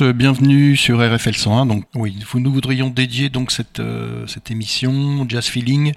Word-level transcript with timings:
Euh, 0.00 0.12
bienvenue 0.12 0.76
sur 0.76 0.98
RFL 1.00 1.34
101. 1.34 1.66
Donc 1.66 1.84
oui, 1.94 2.16
nous 2.34 2.52
voudrions 2.52 2.88
dédier 2.88 3.28
donc 3.28 3.50
cette, 3.50 3.80
euh, 3.80 4.26
cette 4.26 4.50
émission 4.50 5.26
Jazz 5.28 5.46
Feeling 5.46 5.92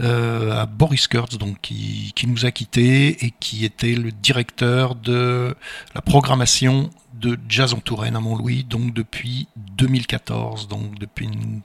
euh, 0.00 0.52
à 0.52 0.66
Boris 0.66 1.08
Kurtz, 1.08 1.36
donc 1.36 1.60
qui, 1.60 2.12
qui 2.14 2.26
nous 2.28 2.46
a 2.46 2.50
quittés 2.52 3.24
et 3.26 3.32
qui 3.38 3.64
était 3.64 3.94
le 3.94 4.12
directeur 4.12 4.94
de 4.94 5.54
la 5.94 6.02
programmation 6.02 6.90
de 7.14 7.38
Jazz 7.48 7.74
en 7.74 7.80
Touraine 7.80 8.16
à 8.16 8.20
Montlouis, 8.20 8.64
donc 8.64 8.94
depuis 8.94 9.48
2014, 9.76 10.68
donc 10.68 10.98
depuis 10.98 11.26
une 11.26 11.60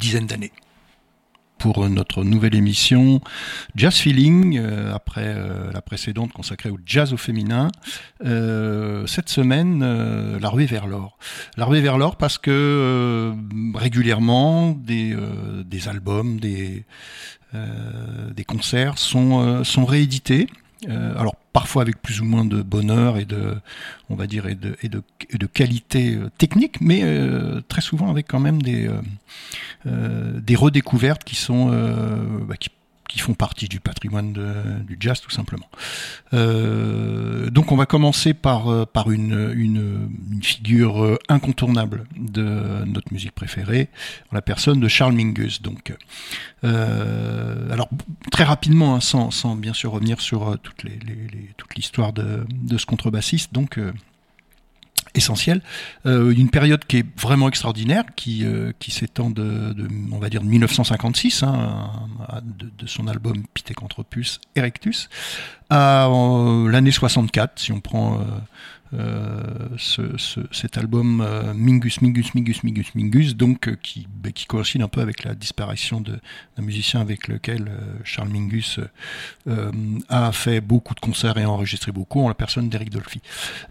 dizaine 0.00 0.26
d'années 0.26 0.52
pour 1.64 1.88
notre 1.88 2.24
nouvelle 2.24 2.54
émission 2.54 3.22
Jazz 3.74 3.94
Feeling, 3.94 4.58
euh, 4.58 4.94
après 4.94 5.24
euh, 5.24 5.72
la 5.72 5.80
précédente 5.80 6.30
consacrée 6.30 6.68
au 6.68 6.78
jazz 6.84 7.14
au 7.14 7.16
féminin. 7.16 7.68
Euh, 8.22 9.06
cette 9.06 9.30
semaine, 9.30 9.80
euh, 9.82 10.38
la 10.38 10.50
ruée 10.50 10.66
vers 10.66 10.86
l'or. 10.86 11.16
La 11.56 11.64
ruée 11.64 11.80
vers 11.80 11.96
l'or 11.96 12.16
parce 12.16 12.36
que 12.36 12.50
euh, 12.50 13.32
régulièrement, 13.74 14.72
des, 14.72 15.16
des 15.64 15.88
albums, 15.88 16.38
des, 16.38 16.84
des 17.54 18.44
concerts 18.44 18.98
sont, 18.98 19.64
sont 19.64 19.86
réédités. 19.86 20.48
alors 21.16 21.36
parfois 21.54 21.82
avec 21.82 22.02
plus 22.02 22.20
ou 22.20 22.24
moins 22.24 22.44
de 22.44 22.60
bonheur 22.60 23.16
et 23.16 23.24
de, 23.24 23.54
on 24.10 24.16
va 24.16 24.26
dire, 24.26 24.46
et 24.48 24.56
de, 24.56 24.76
et 24.82 24.88
de, 24.90 25.02
et 25.30 25.38
de 25.38 25.46
qualité 25.46 26.18
technique, 26.36 26.80
mais 26.80 27.02
euh, 27.04 27.60
très 27.68 27.80
souvent 27.80 28.10
avec 28.10 28.26
quand 28.26 28.40
même 28.40 28.60
des, 28.60 28.88
euh, 28.88 28.92
euh, 28.92 29.00
des 29.86 30.56
redécouvertes 30.56 31.24
qui 31.24 31.36
sont, 31.36 31.68
bah, 32.46 32.56
qui, 32.56 32.70
font 33.18 33.34
partie 33.34 33.68
du 33.68 33.78
patrimoine 33.78 34.32
du 34.88 34.96
jazz 34.98 35.20
tout 35.20 35.30
simplement. 35.30 35.68
donc 36.32 37.70
on 37.70 37.76
va 37.76 37.86
commencer 37.86 38.34
par, 38.34 38.66
une, 39.10 40.10
figure 40.42 41.16
incontournable 41.28 42.06
de 42.16 42.84
notre 42.86 43.12
musique 43.12 43.32
préférée, 43.32 43.88
la 44.32 44.42
personne 44.42 44.80
de 44.80 44.88
Charles 44.88 45.14
Mingus. 45.14 45.60
Alors 46.64 47.88
très 48.32 48.44
rapidement, 48.44 48.96
hein, 48.96 49.00
sans, 49.00 49.56
bien 49.56 49.72
sûr 49.72 49.92
revenir 49.92 50.20
sur 50.20 50.58
toute 50.62 50.82
l'histoire 51.76 52.12
de, 52.12 52.44
ce 52.76 52.86
contrebassiste, 52.86 53.52
donc 53.52 53.78
euh, 53.78 53.92
essentiel. 55.14 55.62
Euh, 56.06 56.32
une 56.32 56.50
période 56.50 56.84
qui 56.84 56.98
est 56.98 57.20
vraiment 57.20 57.48
extraordinaire, 57.48 58.04
qui, 58.16 58.44
euh, 58.44 58.72
qui 58.78 58.90
s'étend 58.90 59.30
de, 59.30 59.74
on 60.12 60.18
va 60.18 60.28
dire, 60.28 60.42
de 60.42 60.46
1956, 60.46 61.42
hein, 61.42 61.90
de, 62.42 62.70
de, 62.76 62.86
son 62.86 63.06
album 63.06 63.44
Pithecanthropus 63.54 64.40
Erectus, 64.56 65.08
à 65.70 66.08
l'année 66.68 66.90
64, 66.90 67.58
si 67.58 67.72
on 67.72 67.80
prend 67.80 68.14
euh, 68.14 68.24
ce, 69.76 70.02
cet 70.50 70.78
album 70.78 71.20
euh, 71.20 71.52
Mingus, 71.54 72.00
Mingus, 72.00 72.34
Mingus, 72.34 72.62
Mingus, 72.62 72.94
Mingus, 72.94 73.36
donc 73.36 73.68
euh, 73.68 73.76
qui, 73.82 74.06
bah, 74.22 74.30
qui 74.30 74.46
coïncide 74.46 74.82
un 74.82 74.88
peu 74.88 75.00
avec 75.00 75.24
la 75.24 75.34
disparition 75.34 76.00
d'un 76.00 76.62
musicien 76.62 77.00
avec 77.00 77.28
lequel 77.28 77.70
Charles 78.04 78.28
Mingus 78.28 78.80
a 80.08 80.32
fait 80.32 80.60
beaucoup 80.60 80.94
de 80.94 81.00
concerts 81.00 81.38
et 81.38 81.44
enregistré 81.44 81.92
beaucoup, 81.92 82.20
en 82.20 82.28
la 82.28 82.34
personne 82.34 82.68
d'Eric 82.68 82.90
Dolphy. 82.90 83.20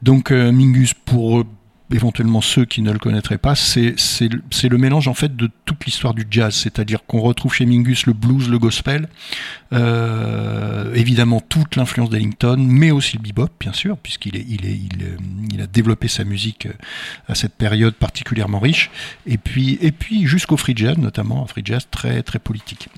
Donc 0.02 0.32
Mingus, 0.32 0.94
pour 0.94 1.46
éventuellement 1.94 2.42
ceux 2.42 2.66
qui 2.66 2.82
ne 2.82 2.92
le 2.92 3.00
connaîtraient 3.00 3.38
pas, 3.38 3.56
c'est 3.56 3.96
le 4.30 4.78
mélange 4.78 5.08
en 5.08 5.14
fait 5.14 5.36
de 5.36 5.50
toute 5.66 5.86
l'histoire 5.86 6.14
du 6.14 6.26
jazz, 6.30 6.54
c'est-à-dire 6.54 7.06
qu'on 7.06 7.22
retrouve 7.22 7.54
chez 7.54 7.66
Mingus 7.66 8.06
le 8.06 8.14
blues, 8.14 8.50
le 8.50 8.60
gospel, 8.60 9.08
euh, 9.72 10.94
évidemment 10.96 11.42
toute 11.42 11.76
l'influence 11.76 12.10
d'Ellington, 12.10 12.58
mais 12.60 12.92
aussi 12.92 13.18
le 13.18 13.24
bebop 13.24 13.50
bien 13.60 13.74
sûr, 13.74 13.98
puisqu'il 13.98 14.36
il, 14.36 15.62
a 15.62 15.68
développé 15.68 16.08
sa 16.08 16.24
musique 16.24 16.66
euh, 16.66 16.74
à 17.28 17.36
cette 17.36 17.54
période 17.54 17.94
particulièrement 17.94 18.60
riche, 18.60 18.90
et 19.26 19.38
puis, 19.38 19.78
et 19.82 19.92
puis 19.92 20.26
jusqu'au 20.28 20.58
free 20.58 20.74
jazz 20.76 20.98
notamment, 20.98 21.44
un 21.44 21.48
free 21.48 21.64
jazz 21.64 21.88
très 21.90 22.24
très 22.24 22.40
politique. 22.40 22.90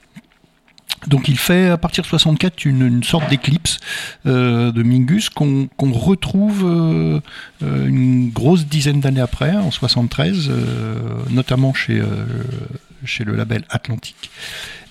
Donc 1.08 1.28
il 1.28 1.38
fait 1.38 1.70
à 1.70 1.78
partir 1.78 2.04
de 2.04 2.08
64 2.08 2.66
une, 2.66 2.86
une 2.86 3.04
sorte 3.04 3.30
d'éclipse 3.30 3.80
euh, 4.26 4.72
de 4.72 4.84
Mingus 4.84 5.30
qu'on 5.30 5.68
qu 5.68 5.92
retrouve 5.92 6.64
euh, 6.66 7.20
une 7.62 8.30
grosse 8.30 8.66
dizaine 8.66 9.00
d'années 9.00 9.22
après, 9.22 9.52
en 9.56 9.72
73, 9.72 10.50
euh, 10.50 10.96
notamment 11.30 11.74
chez, 11.74 12.00
euh, 12.00 12.26
le 13.20 13.36
label 13.36 13.64
Atlantique. 13.70 14.30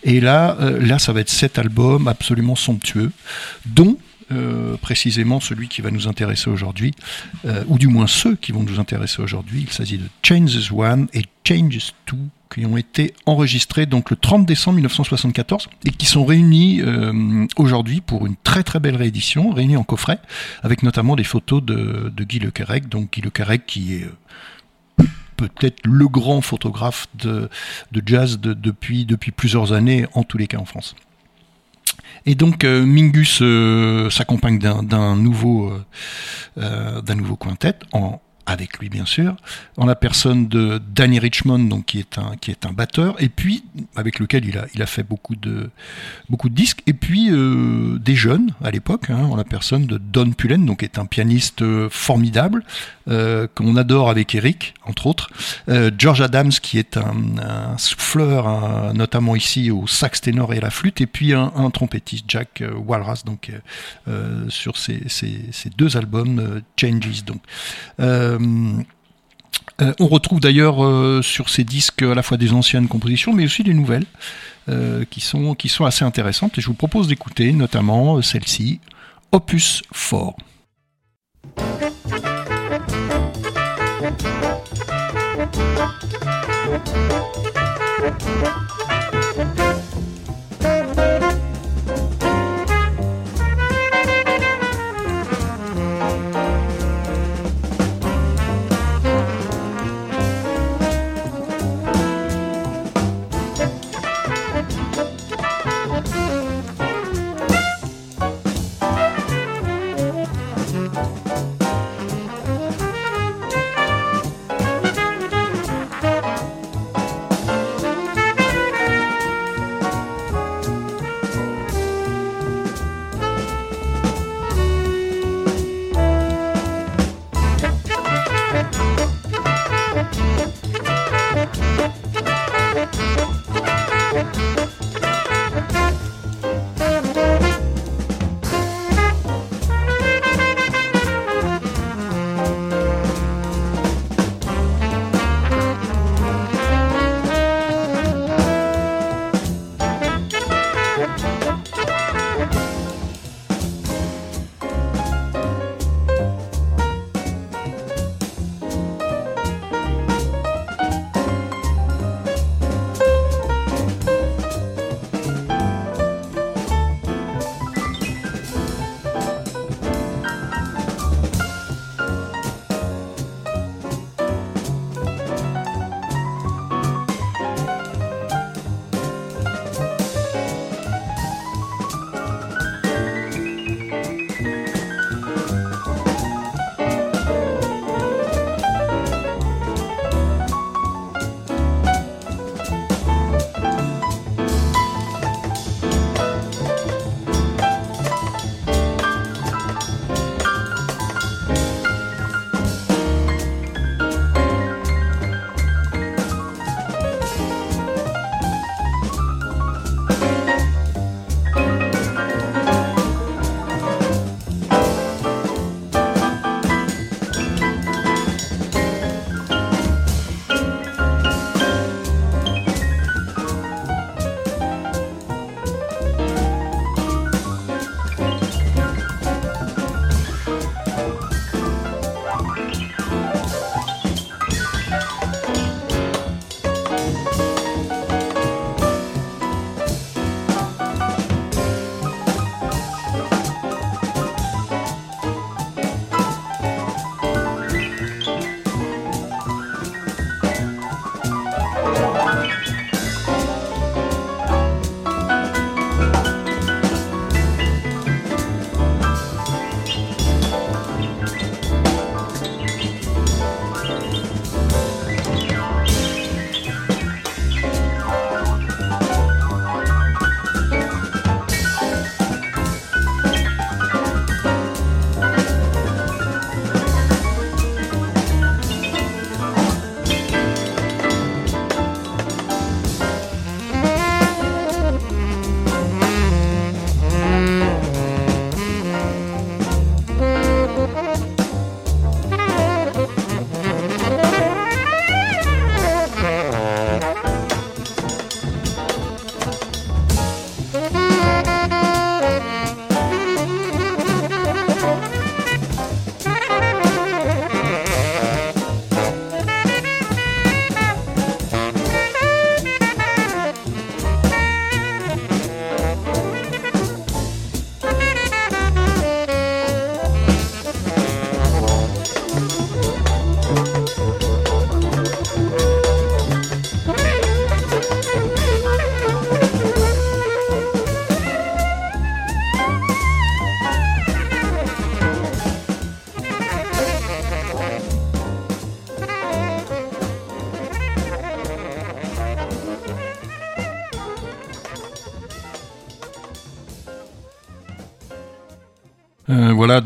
Et 0.03 0.21
là, 0.21 0.57
euh, 0.61 0.79
là, 0.85 0.99
ça 0.99 1.13
va 1.13 1.21
être 1.21 1.31
cet 1.31 1.59
album 1.59 2.09
absolument 2.09 2.57
somptueux, 2.57 3.11
dont 3.67 3.97
euh, 4.33 4.77
précisément 4.77 5.41
celui 5.41 5.69
qui 5.69 5.81
va 5.81 5.91
nous 5.91 6.09
intéresser 6.09 6.51
aujourd'hui, 6.51 6.93
euh, 7.45 7.65
ou 7.69 7.79
du 7.79 7.89
moins 7.89 8.07
ceux 8.07 8.37
qui 8.37 8.53
vont 8.53 8.63
nous 8.63 8.81
intéresser 8.81 9.23
aujourd'hui. 9.23 9.63
Il 9.67 9.73
s'agit 9.73 9.99
de 9.99 10.05
Changes 10.23 10.73
One 10.73 11.09
et 11.13 11.23
Changes 11.47 11.93
Two, 12.07 12.19
qui 12.53 12.65
ont 12.67 12.77
été 12.77 13.15
enregistrés 13.27 13.87
donc 13.87 14.11
le 14.11 14.17
30 14.17 14.47
décembre 14.47 14.77
1974 14.77 15.69
et 15.85 15.91
qui 15.91 16.07
sont 16.07 16.25
réunis 16.25 16.81
euh, 16.83 17.47
aujourd'hui 17.57 18.01
pour 18.01 18.27
une 18.27 18.37
très 18.37 18.63
très 18.63 18.81
belle 18.81 18.97
réédition, 18.97 19.51
réunis 19.51 19.77
en 19.77 19.85
coffret, 19.85 20.19
avec 20.63 20.83
notamment 20.83 21.17
des 21.17 21.25
photos 21.25 21.63
de, 21.63 22.13
Guy 22.19 22.39
Le 22.39 22.51
Quérec, 22.51 22.89
donc 22.89 23.13
Guy 23.13 23.21
Le 23.21 23.57
qui 23.59 23.95
est 23.95 24.09
peut-être 25.37 25.81
le 25.85 26.09
grand 26.09 26.41
photographe 26.41 27.09
de, 27.15 27.49
jazz 28.07 28.39
de, 28.39 28.55
depuis, 28.55 29.05
depuis 29.05 29.33
plusieurs 29.33 29.73
années, 29.73 30.07
en 30.15 30.23
tous 30.23 30.39
les 30.39 30.47
cas 30.47 30.59
en 30.59 30.65
France. 30.65 30.95
Et 32.27 32.35
donc 32.35 32.65
euh, 32.65 32.87
Mingus 32.87 33.41
euh, 33.43 34.09
s'accompagne 34.09 34.59
d'un 34.59 35.17
nouveau 35.17 35.71
euh, 36.59 37.01
d'un 37.03 37.15
nouveau 37.15 37.37
quintet 37.37 37.75
en 37.93 38.21
avec 38.47 38.79
lui 38.79 38.89
bien 38.89 39.07
sûr, 39.07 39.37
en 39.77 39.87
la 39.87 39.95
personne 39.95 40.49
de 40.49 40.81
Danny 40.95 41.19
Richmond, 41.19 41.61
donc 41.61 41.87
qui 41.87 41.99
est 41.99 42.19
un 42.19 42.37
qui 42.41 42.51
est 42.51 42.67
un 42.67 42.73
batteur, 42.73 43.17
et 43.23 43.29
puis 43.29 43.65
avec 43.97 44.19
lequel 44.19 44.45
il 44.45 44.59
a 44.59 44.67
il 44.75 44.83
a 44.83 44.87
fait 44.87 45.03
beaucoup 45.03 45.37
de 45.37 45.71
beaucoup 46.29 46.49
de 46.49 46.55
disques, 46.55 46.83
et 46.87 46.93
puis 46.93 47.31
euh, 47.31 47.99
des 47.99 48.15
jeunes 48.15 48.53
à 48.63 48.71
l'époque, 48.71 49.11
hein, 49.11 49.25
en 49.31 49.37
la 49.37 49.45
personne 49.45 49.87
de 49.87 49.99
Don 49.99 50.31
Pullen, 50.33 50.67
donc 50.67 50.81
qui 50.81 50.85
est 50.85 50.99
un 50.99 51.07
pianiste 51.07 51.63
euh, 51.63 51.89
formidable 51.91 52.65
euh, 53.09 53.47
qu'on 53.55 53.77
adore 53.77 54.11
avec 54.11 54.35
Eric 54.35 54.75
entre 54.85 55.07
autres, 55.07 55.31
George 55.97 56.21
Adams 56.21 56.51
qui 56.51 56.79
est 56.79 56.99
un, 56.99 57.79
souffleur, 57.79 58.93
notamment 58.93 59.35
ici 59.35 59.71
au 59.71 59.87
sax 59.87 60.21
ténor 60.21 60.53
et 60.53 60.59
à 60.59 60.61
la 60.61 60.71
flûte, 60.71 61.01
et 61.01 61.07
puis 61.07 61.33
un, 61.33 61.71
trompettiste 61.73 62.27
Jack 62.29 62.63
Walras, 62.87 63.23
donc 63.25 63.51
sur 64.49 64.77
ces, 64.77 65.03
ces, 65.09 65.71
deux 65.77 65.97
albums 65.97 66.61
Changes 66.77 67.25
donc. 67.25 67.41
Euh, 68.41 68.83
euh, 69.81 69.93
on 69.99 70.07
retrouve 70.07 70.41
d'ailleurs 70.41 70.85
euh, 70.85 71.21
sur 71.23 71.49
ces 71.49 71.65
disques 71.65 72.03
à 72.03 72.15
la 72.15 72.23
fois 72.23 72.37
des 72.37 72.53
anciennes 72.53 72.89
compositions, 72.89 73.33
mais 73.33 73.45
aussi 73.45 73.63
des 73.63 73.75
nouvelles, 73.75 74.07
qui, 75.11 75.21
sont, 75.21 75.57
assez 75.85 76.05
intéressantes. 76.05 76.59
Et 76.59 76.61
je 76.61 76.69
vous 76.69 76.75
propose 76.75 77.09
d'écouter 77.09 77.53
notamment 77.53 78.23
celle-ci, 78.23 78.81
Opus 79.33 79.83
4. 79.93 80.37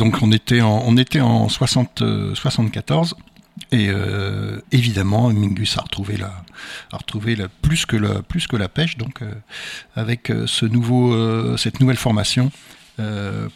Donc 0.08 0.22
on 0.22 0.32
était 0.32 0.62
en, 0.62 0.82
on 0.86 0.96
était 0.96 1.20
en 1.20 1.50
60, 1.50 2.02
74. 2.32 3.14
Et 3.72 3.88
euh, 3.90 4.58
évidemment, 4.72 5.28
Mingus 5.28 5.76
a 5.76 5.82
retrouvé 5.82 6.16
la, 6.16 6.32
a 6.92 6.96
retrouvé 6.96 7.36
plus 7.60 7.84
que 7.84 7.96
la, 8.56 8.68
pêche. 8.70 8.96
Donc, 8.96 9.20
euh, 9.20 9.30
avec 9.96 10.30
euh, 10.30 10.46
cette 10.46 11.80
nouvelle 11.80 11.98
formation 11.98 12.50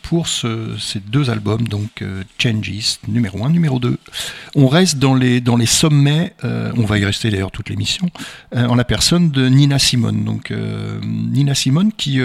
pour 0.02 0.28
ce, 0.28 0.76
ces 0.78 1.00
deux 1.00 1.28
albums, 1.28 1.66
donc 1.66 2.04
Changes 2.38 3.00
numéro 3.09 3.44
1, 3.44 3.50
numéro 3.50 3.80
2. 3.80 3.99
On 4.54 4.68
reste 4.68 4.99
dans 4.99 5.16
les, 5.16 5.40
dans 5.40 5.56
les 5.56 5.66
sommets. 5.66 6.32
on 6.44 6.85
va 6.85 6.99
y 6.99 7.04
rester 7.04 7.28
d'ailleurs 7.28 7.50
toute 7.50 7.68
l'émission 7.68 8.09
en 8.54 8.76
la 8.76 8.85
personne 8.85 9.32
de 9.32 9.49
Nina 9.49 9.80
Simone. 9.80 10.23
Donc, 10.23 10.52
Nina 11.02 11.56
Simone 11.56 11.90
qui, 11.92 12.21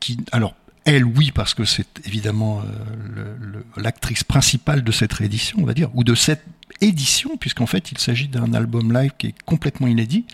qui, 0.00 0.16
alors 0.32 0.54
elle, 0.88 1.04
oui, 1.04 1.32
parce 1.32 1.52
que 1.54 1.64
c'est 1.64 2.00
évidemment 2.06 2.60
euh, 2.60 3.62
l'actrice 3.76 4.24
principale 4.24 4.82
de 4.82 4.90
cette 4.90 5.12
réédition, 5.12 5.58
on 5.60 5.66
va 5.66 5.74
dire, 5.74 5.90
ou 5.94 6.02
de 6.02 6.14
cette 6.14 6.44
édition, 6.80 7.36
puisqu'en 7.36 7.66
fait 7.66 7.92
il 7.92 7.98
s'agit 7.98 8.28
d'un 8.28 8.54
album 8.54 8.92
live 8.92 9.12
qui 9.18 9.28
est 9.28 9.34
complètement 9.44 9.86
inédit, 9.86 10.24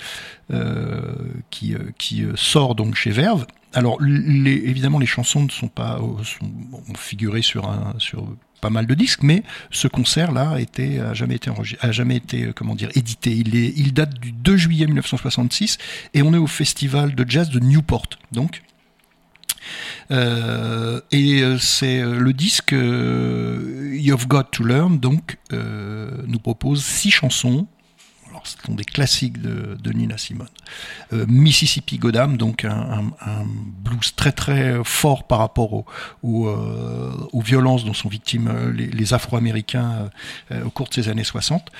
euh, 0.52 1.14
qui, 1.50 1.74
euh, 1.74 1.78
qui 1.98 2.24
sort 2.36 2.74
donc 2.74 2.94
chez 2.94 3.10
Verve. 3.10 3.46
Alors 3.72 3.98
évidemment 4.04 5.00
les 5.00 5.06
chansons 5.06 5.42
ne 5.42 5.50
sont 5.50 5.68
pas 5.68 5.98
sont, 6.22 6.46
ont 6.72 7.42
sur 7.42 7.68
un 7.68 7.94
sur 7.98 8.36
pas 8.60 8.70
mal 8.70 8.86
de 8.86 8.94
disques, 8.94 9.22
mais 9.22 9.42
ce 9.72 9.88
concert-là 9.88 10.50
a, 10.50 11.10
a 11.10 11.14
jamais 11.14 11.34
été 11.34 11.50
a 11.80 11.92
jamais 11.92 12.16
été 12.16 12.52
comment 12.54 12.76
dire 12.76 12.90
édité. 12.94 13.32
Il 13.32 13.56
est 13.56 13.72
il 13.76 13.92
date 13.92 14.14
du 14.20 14.30
2 14.30 14.56
juillet 14.56 14.86
1966 14.86 15.78
et 16.14 16.22
on 16.22 16.32
est 16.34 16.38
au 16.38 16.46
festival 16.46 17.16
de 17.16 17.28
jazz 17.28 17.50
de 17.50 17.58
Newport, 17.58 18.10
donc 18.30 18.62
euh, 20.10 21.00
et 21.10 21.42
euh, 21.42 21.58
c'est 21.58 22.00
euh, 22.00 22.18
le 22.18 22.32
disque 22.32 22.72
You've 22.72 24.28
Got 24.28 24.44
to 24.52 24.64
Learn, 24.64 24.98
donc, 24.98 25.38
nous 25.50 26.38
propose 26.38 26.84
six 26.84 27.10
chansons 27.10 27.66
ce 28.44 28.56
sont 28.64 28.74
des 28.74 28.84
classiques 28.84 29.40
de, 29.40 29.92
Nina 29.92 30.18
Simone. 30.18 30.48
Euh, 31.12 31.24
Mississippi 31.28 31.98
Goddam, 31.98 32.36
donc 32.36 32.64
un, 32.64 33.04
blues 33.82 34.14
très 34.14 34.32
très 34.32 34.82
fort 34.84 35.24
par 35.26 35.38
rapport 35.38 35.84
euh, 36.24 37.12
aux, 37.32 37.40
violences 37.40 37.84
dont 37.84 37.94
sont 37.94 38.08
victimes 38.08 38.48
euh, 38.48 38.72
les, 38.72 39.14
Afro-Américains 39.14 40.10
au 40.64 40.70
cours 40.70 40.88
de 40.88 40.94
ces 40.94 41.08
années 41.08 41.24
60. 41.24 41.70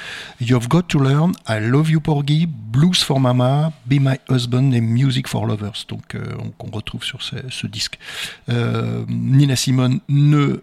You've 0.40 0.68
Got 0.68 0.82
to 0.82 1.00
Learn, 1.00 1.32
I 1.48 1.58
Love 1.60 1.90
You 1.90 2.00
Porgy, 2.00 2.46
Blues 2.46 3.02
for 3.02 3.18
Mama, 3.18 3.72
Be 3.86 3.94
My 4.00 4.16
Husband 4.28 4.72
et 4.72 4.80
Music 4.80 5.26
for 5.26 5.46
Lovers, 5.46 5.84
donc 5.88 6.16
qu'on 6.58 6.70
retrouve 6.70 7.02
sur 7.02 7.22
ce, 7.22 7.66
disque. 7.66 7.98
Nina 8.48 9.56
Simone 9.56 10.00
ne 10.08 10.62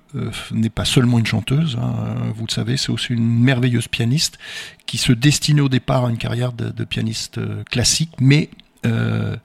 n'est 0.51 0.69
pas 0.69 0.85
seulement 0.85 1.19
une 1.19 1.25
chanteuse, 1.25 1.77
hein, 1.81 2.31
vous 2.35 2.45
le 2.45 2.51
savez, 2.51 2.77
c'est 2.77 2.91
aussi 2.91 3.13
une 3.13 3.39
merveilleuse 3.39 3.87
pianiste 3.87 4.37
qui 4.85 4.97
se 4.97 5.13
destinait 5.13 5.61
au 5.61 5.69
départ 5.69 5.90
une 5.99 6.17
carrière 6.17 6.53
de, 6.53 6.83
pianiste 6.83 7.37
euh, 7.37 7.63
classique, 7.63 8.11
mais 8.19 8.49
euh, 8.85 9.35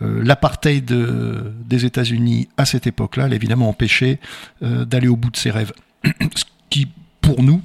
euh, 0.00 0.22
l'apartheid 0.24 0.84
des 0.86 1.84
États-Unis 1.84 2.48
à 2.56 2.64
cette 2.64 2.86
époque-là 2.86 3.28
l'a 3.28 3.36
évidemment 3.36 3.68
empêché 3.68 4.18
d'aller 4.62 5.08
au 5.08 5.16
bout 5.16 5.30
de 5.30 5.36
ses 5.36 5.50
rêves. 5.50 5.72
Ce 6.34 6.44
qui, 6.70 6.88
pour 7.20 7.42
nous, 7.42 7.60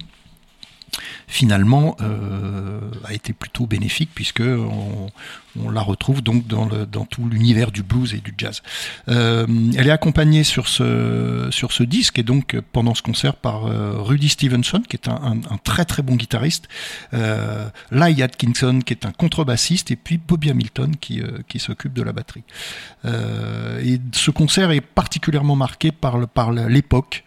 finalement 1.34 1.96
a 3.04 3.12
été 3.12 3.32
plutôt 3.32 3.66
bénéfique 3.66 4.10
puisque 4.14 4.40
on, 4.40 5.10
la 5.70 5.82
retrouve 5.82 6.22
donc 6.22 6.46
dans, 6.46 7.04
tout 7.06 7.28
l'univers 7.28 7.70
du 7.70 7.82
blues 7.82 8.14
et 8.14 8.18
du 8.18 8.34
jazz. 8.36 8.62
Euh, 9.08 9.46
elle 9.76 9.86
est 9.86 9.92
accompagnée 9.92 10.44
sur 10.44 10.68
ce, 10.68 11.82
disque 11.82 12.18
et 12.18 12.22
donc 12.22 12.56
pendant 12.72 12.94
ce 12.94 13.02
concert 13.02 13.34
par 13.36 13.66
euh, 13.66 13.94
Rudy 13.98 14.28
Stevenson 14.28 14.82
qui 14.88 14.96
est 14.96 15.08
un, 15.08 15.40
très 15.62 15.84
très 15.84 16.02
bon 16.02 16.16
guitariste, 16.16 16.68
euh, 17.12 17.68
Lai 17.90 18.22
Atkinson 18.22 18.80
qui 18.84 18.92
est 18.92 19.06
un 19.06 19.12
contrebassiste 19.12 19.90
et 19.90 19.96
puis 19.96 20.18
Bobby 20.18 20.50
Hamilton 20.50 20.94
qui, 20.96 21.20
euh, 21.20 21.38
s'occupe 21.58 21.92
de 21.92 22.02
la 22.02 22.12
batterie. 22.12 22.42
Euh, 23.04 23.80
et 23.82 24.00
ce 24.12 24.30
concert 24.30 24.70
est 24.70 24.80
particulièrement 24.80 25.56
marqué 25.56 25.92
par 25.92 26.18
l'époque 26.52 27.24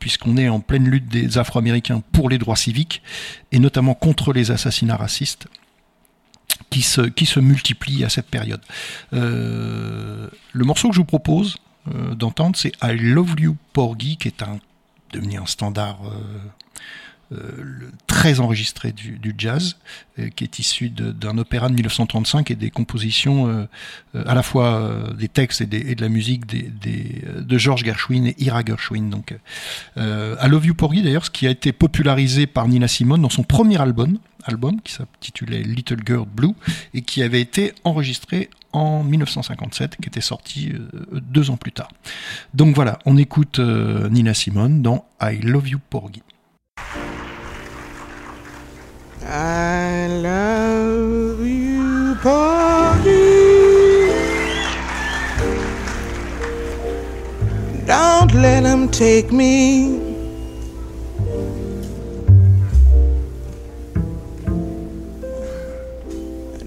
puisqu'on 0.00 0.36
est 0.36 0.48
en 0.48 0.58
pleine 0.58 0.88
lutte 0.88 1.06
des 1.06 1.38
Afro-Américains 1.38 2.02
pour 2.10 2.28
les 2.28 2.38
droits 2.38 2.56
civiques 2.56 3.00
et 3.52 3.58
notamment 3.58 3.94
contre 3.94 4.32
les 4.32 4.50
assassinats 4.50 4.96
racistes 4.96 5.46
qui 6.70 6.82
se, 6.82 7.02
qui 7.02 7.26
se 7.26 7.40
multiplient 7.40 8.04
à 8.04 8.08
cette 8.08 8.28
période. 8.28 8.60
Euh, 9.12 10.28
le 10.52 10.64
morceau 10.64 10.88
que 10.88 10.94
je 10.94 11.00
vous 11.00 11.06
propose 11.06 11.56
euh, 11.94 12.14
d'entendre, 12.14 12.56
c'est 12.56 12.72
I 12.82 12.96
Love 12.96 13.34
You 13.38 13.56
Porgy, 13.72 14.16
qui 14.16 14.28
est 14.28 14.42
un, 14.42 14.58
devenu 15.12 15.38
un 15.38 15.46
standard 15.46 15.98
euh, 16.04 16.38
très 18.06 18.40
enregistré 18.40 18.92
du, 18.92 19.34
jazz, 19.36 19.76
qui 20.34 20.44
est 20.44 20.58
issu 20.58 20.88
d'un 20.90 21.36
opéra 21.38 21.68
de 21.68 21.74
1935 21.74 22.50
et 22.50 22.54
des 22.54 22.70
compositions 22.70 23.68
à 24.14 24.34
la 24.34 24.42
fois 24.42 24.90
des 25.16 25.28
textes 25.28 25.60
et, 25.60 25.66
de 25.66 26.00
la 26.00 26.08
musique 26.08 26.46
de 26.46 27.58
George 27.58 27.84
Gershwin 27.84 28.26
et 28.26 28.34
Ira 28.38 28.64
Gershwin. 28.64 29.10
Donc, 29.10 29.34
I 29.96 30.48
Love 30.48 30.66
You 30.66 30.74
Porgy, 30.74 31.02
d'ailleurs, 31.02 31.26
ce 31.26 31.30
qui 31.30 31.46
a 31.46 31.50
été 31.50 31.72
popularisé 31.72 32.46
par 32.46 32.66
Nina 32.66 32.88
Simone 32.88 33.22
dans 33.22 33.30
son 33.30 33.42
premier 33.42 33.80
album, 33.80 34.18
album 34.44 34.80
qui 34.80 34.92
s'intitulait 34.92 35.62
Little 35.62 36.00
Girl 36.04 36.26
Blue 36.26 36.54
et 36.94 37.02
qui 37.02 37.22
avait 37.22 37.40
été 37.40 37.72
enregistré 37.84 38.50
en 38.72 39.02
1957, 39.02 39.96
qui 40.00 40.08
était 40.08 40.20
sorti 40.20 40.72
euh, 40.72 41.20
deux 41.20 41.50
ans 41.50 41.56
plus 41.56 41.72
tard. 41.72 41.90
Donc 42.54 42.74
voilà, 42.74 42.98
on 43.06 43.16
écoute 43.16 43.58
euh, 43.58 44.08
Nina 44.08 44.34
Simone 44.34 44.82
dans 44.82 45.06
I 45.20 45.38
Love 45.42 45.68
You 45.68 45.78
Porgy. 45.90 46.22
I 49.30 50.06
love 50.06 51.40
you, 51.40 52.16
Porgy. 52.22 53.28
Don't 57.84 58.32
let 58.32 58.64
him 58.64 58.88
take 58.88 59.30
me. 59.30 60.00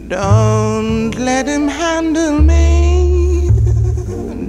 Don't 0.08 1.16
let 1.16 1.48
him 1.48 1.68
handle 1.68 2.40
me, 2.40 3.50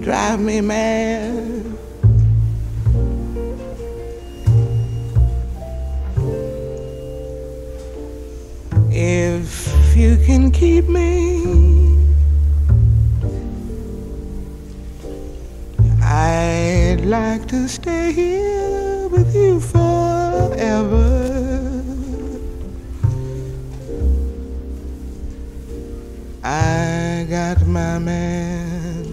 drive 0.00 0.40
me 0.40 0.61
mad. 0.61 1.62
If 9.34 9.96
you 9.96 10.18
can 10.26 10.50
keep 10.50 10.90
me, 10.90 11.40
I'd 16.02 17.00
like 17.06 17.48
to 17.48 17.66
stay 17.66 18.12
here 18.12 19.08
with 19.08 19.34
you 19.34 19.58
forever. 19.58 21.08
I 26.44 27.26
got 27.30 27.66
my 27.66 27.98
man. 27.98 29.06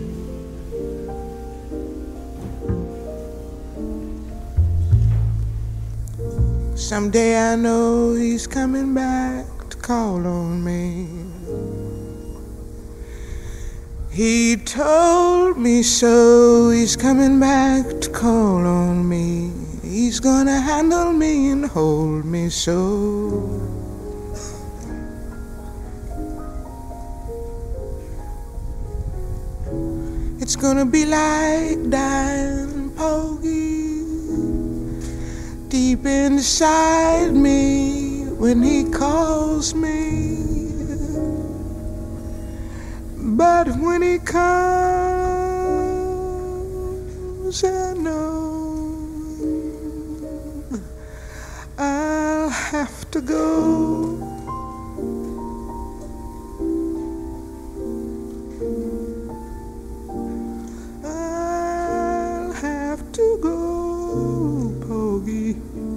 Someday 6.76 7.54
I 7.54 7.56
know 7.56 8.16
he's 8.16 8.48
coming 8.48 8.94
back 8.94 9.49
call 9.90 10.28
on 10.28 10.64
me. 10.64 11.08
He 14.12 14.56
told 14.56 15.58
me 15.58 15.82
so, 15.82 16.70
he's 16.70 16.96
coming 16.96 17.40
back 17.40 18.00
to 18.02 18.10
call 18.12 18.68
on 18.68 19.10
me. 19.10 19.52
He's 19.82 20.20
gonna 20.20 20.60
handle 20.62 21.12
me 21.12 21.50
and 21.50 21.66
hold 21.66 22.24
me 22.24 22.52
so. 22.52 22.78
It's 30.40 30.56
gonna 30.56 30.86
be 30.86 31.06
like 31.06 31.90
dying 31.90 32.92
Poggy 32.92 34.06
deep 35.68 36.06
inside 36.06 37.34
me 37.34 37.99
when 38.40 38.64
he 38.64 38.90
calls 38.90 39.76
me. 39.76 40.38
But 43.18 43.68
when 43.80 44.02
he 44.02 44.18
comes, 44.20 44.40
I 47.66 47.94
know 47.96 48.96
I'll 51.78 52.50
have 52.50 53.12
to 53.12 53.20
go. 53.20 54.18
I'll 61.04 62.54
have 62.54 63.12
to 63.12 63.38
go. 63.42 63.60
Don't 65.80 65.89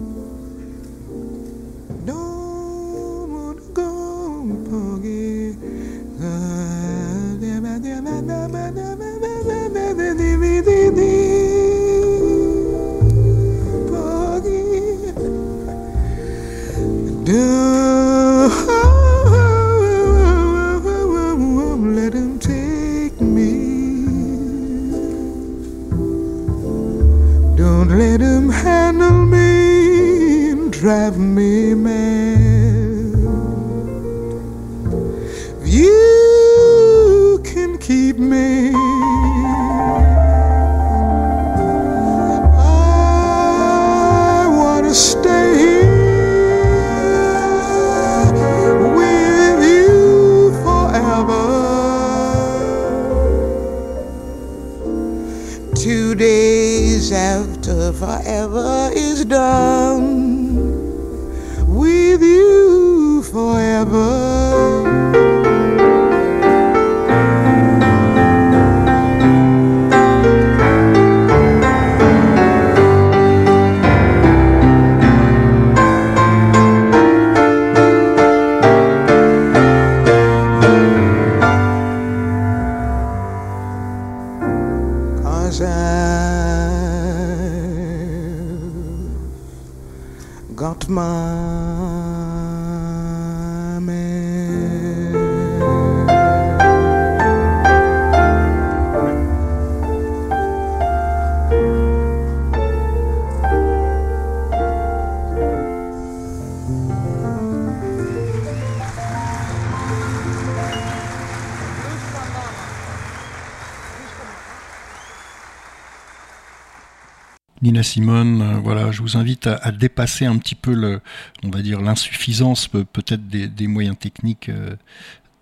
Simone, 117.83 118.43
euh, 118.43 118.61
voilà, 118.63 118.91
je 118.93 119.03
vous 119.03 119.17
invite 119.17 119.47
à, 119.47 119.73
dépasser 119.73 120.27
un 120.27 120.37
petit 120.39 120.55
peu 120.55 121.01
on 121.43 121.51
va 121.51 121.63
dire 121.63 121.81
l'insuffisance 121.81 122.69
pe- 122.69 122.85
peut-être 122.85 123.27
des, 123.27 123.67
moyens 123.67 123.99
techniques 123.99 124.51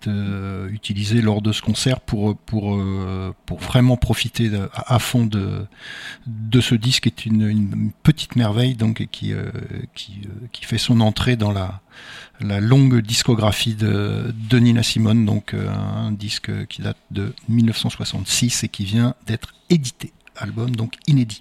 euh, 0.07 0.67
utilisés 0.69 1.21
lors 1.21 1.41
de 1.41 1.51
ce 1.51 1.61
concert 1.61 1.99
pour 1.99 2.35
euh, 2.55 3.33
vraiment 3.59 3.97
profiter 3.97 4.49
à, 4.73 4.99
fond 4.99 5.25
de 5.25 6.61
ce 6.61 6.75
disque 6.75 7.03
qui 7.03 7.09
est 7.09 7.25
une, 7.25 7.91
petite 8.03 8.35
merveille 8.35 8.75
donc 8.75 9.01
et 9.01 9.07
qui 9.07 9.33
qui 9.93 10.65
fait 10.65 10.77
son 10.79 11.01
entrée 11.01 11.35
dans 11.35 11.51
la 11.51 12.59
longue 12.59 13.01
discographie 13.01 13.75
de, 13.75 14.33
Nina 14.53 14.83
Simone, 14.83 15.25
donc 15.25 15.53
un 15.53 16.11
disque 16.11 16.67
qui 16.67 16.81
date 16.81 16.97
de 17.11 17.33
1966 17.49 18.63
et 18.63 18.69
qui 18.69 18.85
vient 18.85 19.13
d'être 19.27 19.53
édité, 19.69 20.13
album 20.35 20.75
donc 20.75 20.95
inédit. 21.07 21.39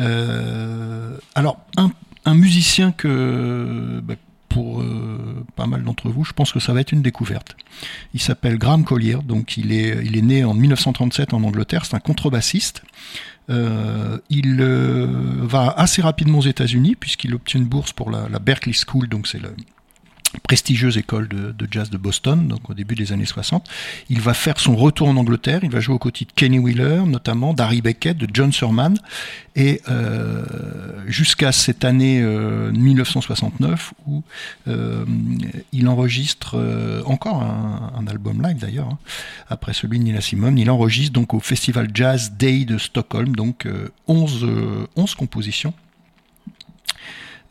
Euh, 0.00 1.16
alors, 1.34 1.58
un, 1.76 2.34
musicien 2.34 2.92
que, 2.92 4.00
bah, 4.02 4.14
pour 4.48 4.80
euh, 4.80 5.44
pas 5.56 5.66
mal 5.66 5.82
d'entre 5.82 6.10
vous, 6.10 6.24
je 6.24 6.32
pense 6.32 6.52
que 6.52 6.60
ça 6.60 6.72
va 6.72 6.80
être 6.80 6.92
une 6.92 7.02
découverte. 7.02 7.56
Il 8.14 8.20
s'appelle 8.20 8.58
Graham 8.58 8.84
Collier, 8.84 9.18
donc 9.24 9.56
il 9.56 9.72
est, 9.72 10.04
il 10.04 10.24
né 10.26 10.44
en 10.44 10.54
1937 10.54 11.32
en 11.32 11.42
Angleterre, 11.42 11.84
c'est 11.84 11.94
un 11.94 12.00
contrebassiste. 12.00 12.82
Euh, 13.50 14.18
il 14.28 14.62
va 14.62 15.70
assez 15.70 16.02
rapidement 16.02 16.38
aux 16.38 16.42
États-Unis 16.42 16.96
puisqu'il 16.96 17.34
obtient 17.34 17.58
une 17.58 17.66
bourse 17.66 17.92
pour 17.92 18.10
la, 18.10 18.28
la 18.28 18.38
Berklee 18.38 18.74
School, 18.74 19.08
donc 19.08 19.26
c'est 19.26 19.40
la 19.40 19.48
prestigieuse 20.42 20.98
école 20.98 21.28
de, 21.28 21.68
jazz 21.70 21.90
de 21.90 21.96
Boston, 21.96 22.48
donc 22.48 22.68
au 22.70 22.74
début 22.74 22.94
des 22.94 23.12
années 23.12 23.26
60. 23.26 23.68
Il 24.10 24.20
va 24.20 24.34
faire 24.34 24.58
son 24.60 24.76
retour 24.76 25.08
en 25.08 25.16
Angleterre, 25.16 25.60
il 25.62 25.70
va 25.70 25.80
jouer 25.80 25.94
aux 25.94 25.98
côtés 25.98 26.24
de 26.24 26.32
Kenny 26.32 26.58
Wheeler, 26.58 27.02
notamment 27.06 27.54
d'Harry 27.54 27.80
Beckett, 27.80 28.16
de 28.16 28.28
John 28.32 28.52
Surman, 28.52 28.98
et 29.56 29.80
euh, 29.88 30.44
jusqu'à 31.06 31.52
cette 31.52 31.84
année 31.84 32.20
euh, 32.22 32.70
1969 32.72 33.92
où 34.06 34.22
euh, 34.68 35.04
il 35.72 35.88
enregistre 35.88 36.56
euh, 36.56 37.02
encore 37.04 37.42
un, 37.42 38.06
album 38.06 38.42
live 38.42 38.58
d'ailleurs, 38.58 38.88
hein, 38.88 38.98
après 39.48 39.72
celui 39.72 39.98
de 39.98 40.04
Nina 40.04 40.20
Simone, 40.20 40.58
il 40.58 40.70
enregistre 40.70 41.12
donc 41.12 41.34
au 41.34 41.40
Festival 41.40 41.90
Jazz 41.92 42.32
Day 42.38 42.64
de 42.64 42.78
Stockholm, 42.78 43.36
donc 43.36 43.66
euh, 43.66 43.90
11, 44.06 44.44
euh, 44.44 44.86
11 44.96 45.14
compositions. 45.14 45.74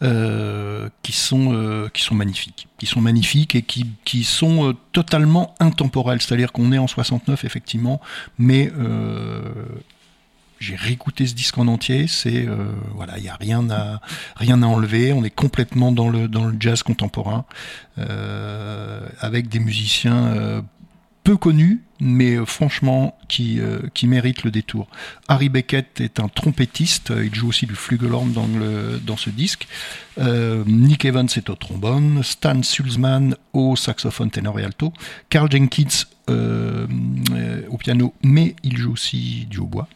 Euh, 0.03 0.89
qui 1.01 1.12
sont 1.12 1.53
euh, 1.53 1.89
qui 1.91 2.03
sont 2.03 2.13
magnifiques, 2.13 2.67
qui 2.77 2.86
sont 2.86 3.01
magnifiques 3.01 3.55
et 3.55 3.63
qui, 3.63 3.88
qui 4.05 4.23
sont 4.23 4.69
euh, 4.69 4.73
totalement 4.91 5.55
intemporels. 5.60 6.21
C'est-à-dire 6.21 6.51
qu'on 6.51 6.71
est 6.71 6.77
en 6.77 6.86
69 6.86 7.43
effectivement, 7.45 7.99
mais 8.38 8.71
j'ai 10.60 10.75
réécouté 10.75 11.25
ce 11.25 11.33
disque 11.33 11.57
en 11.57 11.67
entier. 11.67 12.05
C'est 12.05 12.47
voilà, 12.93 13.17
il 13.17 13.23
y 13.23 13.29
a 13.29 13.36
rien 13.38 13.71
à 13.71 13.99
rien 14.36 14.62
à 14.62 14.67
enlever. 14.67 15.13
On 15.13 15.23
est 15.23 15.31
complètement 15.31 15.91
dans 15.91 16.10
le 16.10 16.27
dans 16.27 16.45
le 16.45 16.55
jazz 16.60 16.83
contemporain 16.83 17.45
avec 19.19 19.49
des 19.49 19.60
musiciens 19.60 20.63
peu 21.23 21.38
connus, 21.38 21.81
mais 21.99 22.36
euh, 22.36 22.45
franchement 22.45 23.17
qui, 23.27 23.60
euh, 23.60 23.79
qui 23.93 24.07
méritent 24.07 24.43
le 24.43 24.51
détour. 24.51 24.88
Harry 25.27 25.49
Beckett 25.49 26.01
est 26.01 26.19
un 26.19 26.27
trompettiste, 26.27 27.12
il 27.23 27.33
joue 27.33 27.49
aussi 27.49 27.65
du 27.65 27.75
flugelhorn 27.75 28.31
dans, 28.31 28.47
le, 28.47 28.99
dans 29.03 29.17
ce 29.17 29.29
disque. 29.29 29.67
Euh, 30.17 30.63
Nick 30.65 31.05
Evans 31.05 31.27
est 31.36 31.49
au 31.49 31.55
trombone, 31.55 32.21
Stan 32.23 32.62
Sulzman 32.63 33.36
au 33.53 33.75
saxophone 33.75 34.31
ténor 34.31 34.60
et 34.60 34.63
alto, 34.63 34.93
Carl 35.29 35.51
Jenkins 35.51 36.05
euh, 36.29 36.88
euh, 37.31 37.62
au 37.69 37.77
piano, 37.77 38.13
mais 38.21 38.55
il 38.63 38.77
joue 38.77 38.91
aussi 38.91 39.47
du 39.49 39.60
hautbois, 39.60 39.88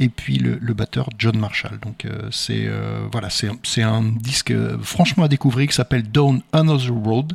et 0.00 0.08
puis 0.08 0.36
le, 0.38 0.58
batteur 0.74 1.08
John 1.16 1.38
Marshall. 1.38 1.78
Donc 1.80 2.04
euh, 2.04 2.28
c'est 2.32 2.64
euh, 2.66 3.06
voilà, 3.12 3.28
un 3.78 4.02
disque 4.02 4.50
euh, 4.50 4.78
franchement 4.82 5.24
à 5.24 5.28
découvrir 5.28 5.68
qui 5.68 5.74
s'appelle 5.74 6.02
Down 6.02 6.42
Another 6.52 6.92
Road. 6.92 7.34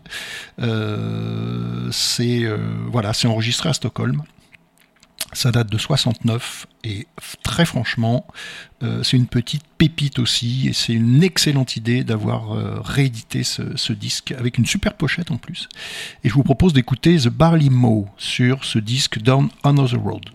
Euh, 0.60 1.88
c'est 1.92 2.44
euh, 2.44 2.58
voilà, 2.88 3.14
c'est 3.14 3.28
enregistré 3.28 3.70
à 3.70 3.74
Stockholm. 3.74 4.11
Ça 5.34 5.52
date 5.52 5.72
de 5.72 5.78
69 5.78 6.68
et 6.84 7.08
très 7.44 7.66
franchement, 7.66 8.26
euh, 8.84 9.02
c'est 9.04 9.16
une 9.16 9.28
petite 9.28 9.64
pépite 9.78 10.20
aussi 10.20 10.68
et 10.68 10.74
c'est 10.74 10.94
une 10.94 11.24
excellente 11.24 11.78
idée 11.78 12.04
d'avoir 12.04 12.54
euh, 12.54 12.82
réédité 12.82 13.44
ce, 13.44 13.78
ce 13.78 13.94
disque 13.94 14.34
avec 14.34 14.58
une 14.58 14.66
super 14.66 14.94
pochette 14.94 15.32
en 15.32 15.38
plus. 15.38 15.70
Et 16.24 16.30
je 16.30 16.34
vous 16.34 16.44
propose 16.44 16.74
d'écouter 16.74 17.18
The 17.18 17.30
Barley 17.30 17.70
Mow 17.70 18.10
sur 18.18 18.66
ce 18.66 18.80
disque 18.80 19.20
Down 19.20 19.50
Another 19.64 20.00
Road. 20.00 20.26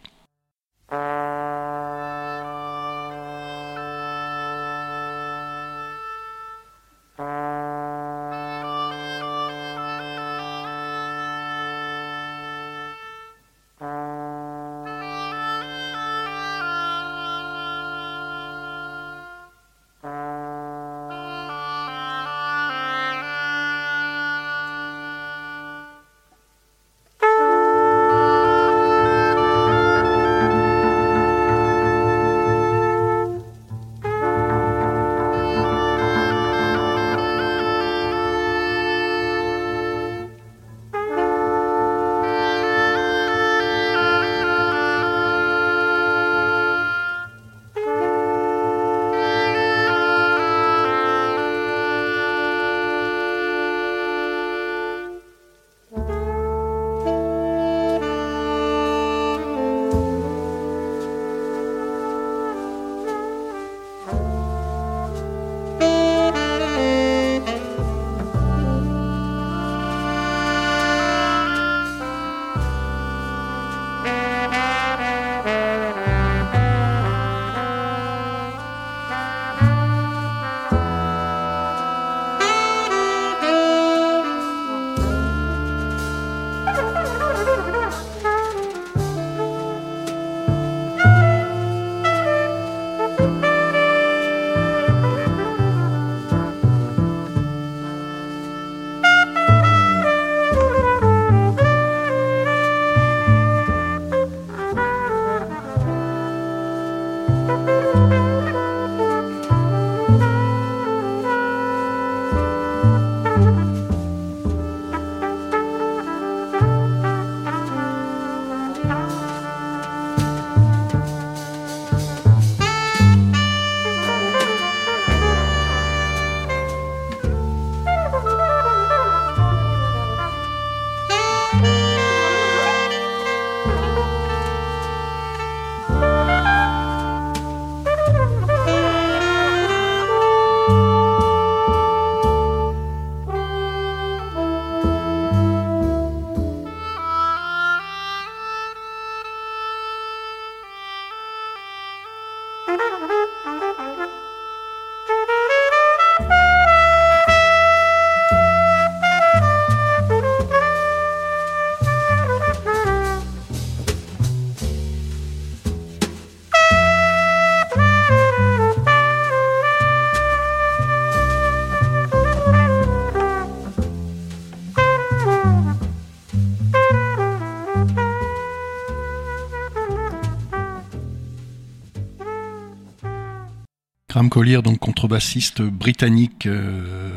Graham 184.16 184.30
Collier, 184.30 184.62
donc 184.62 184.78
contrebassiste 184.78 185.60
britannique. 185.60 186.48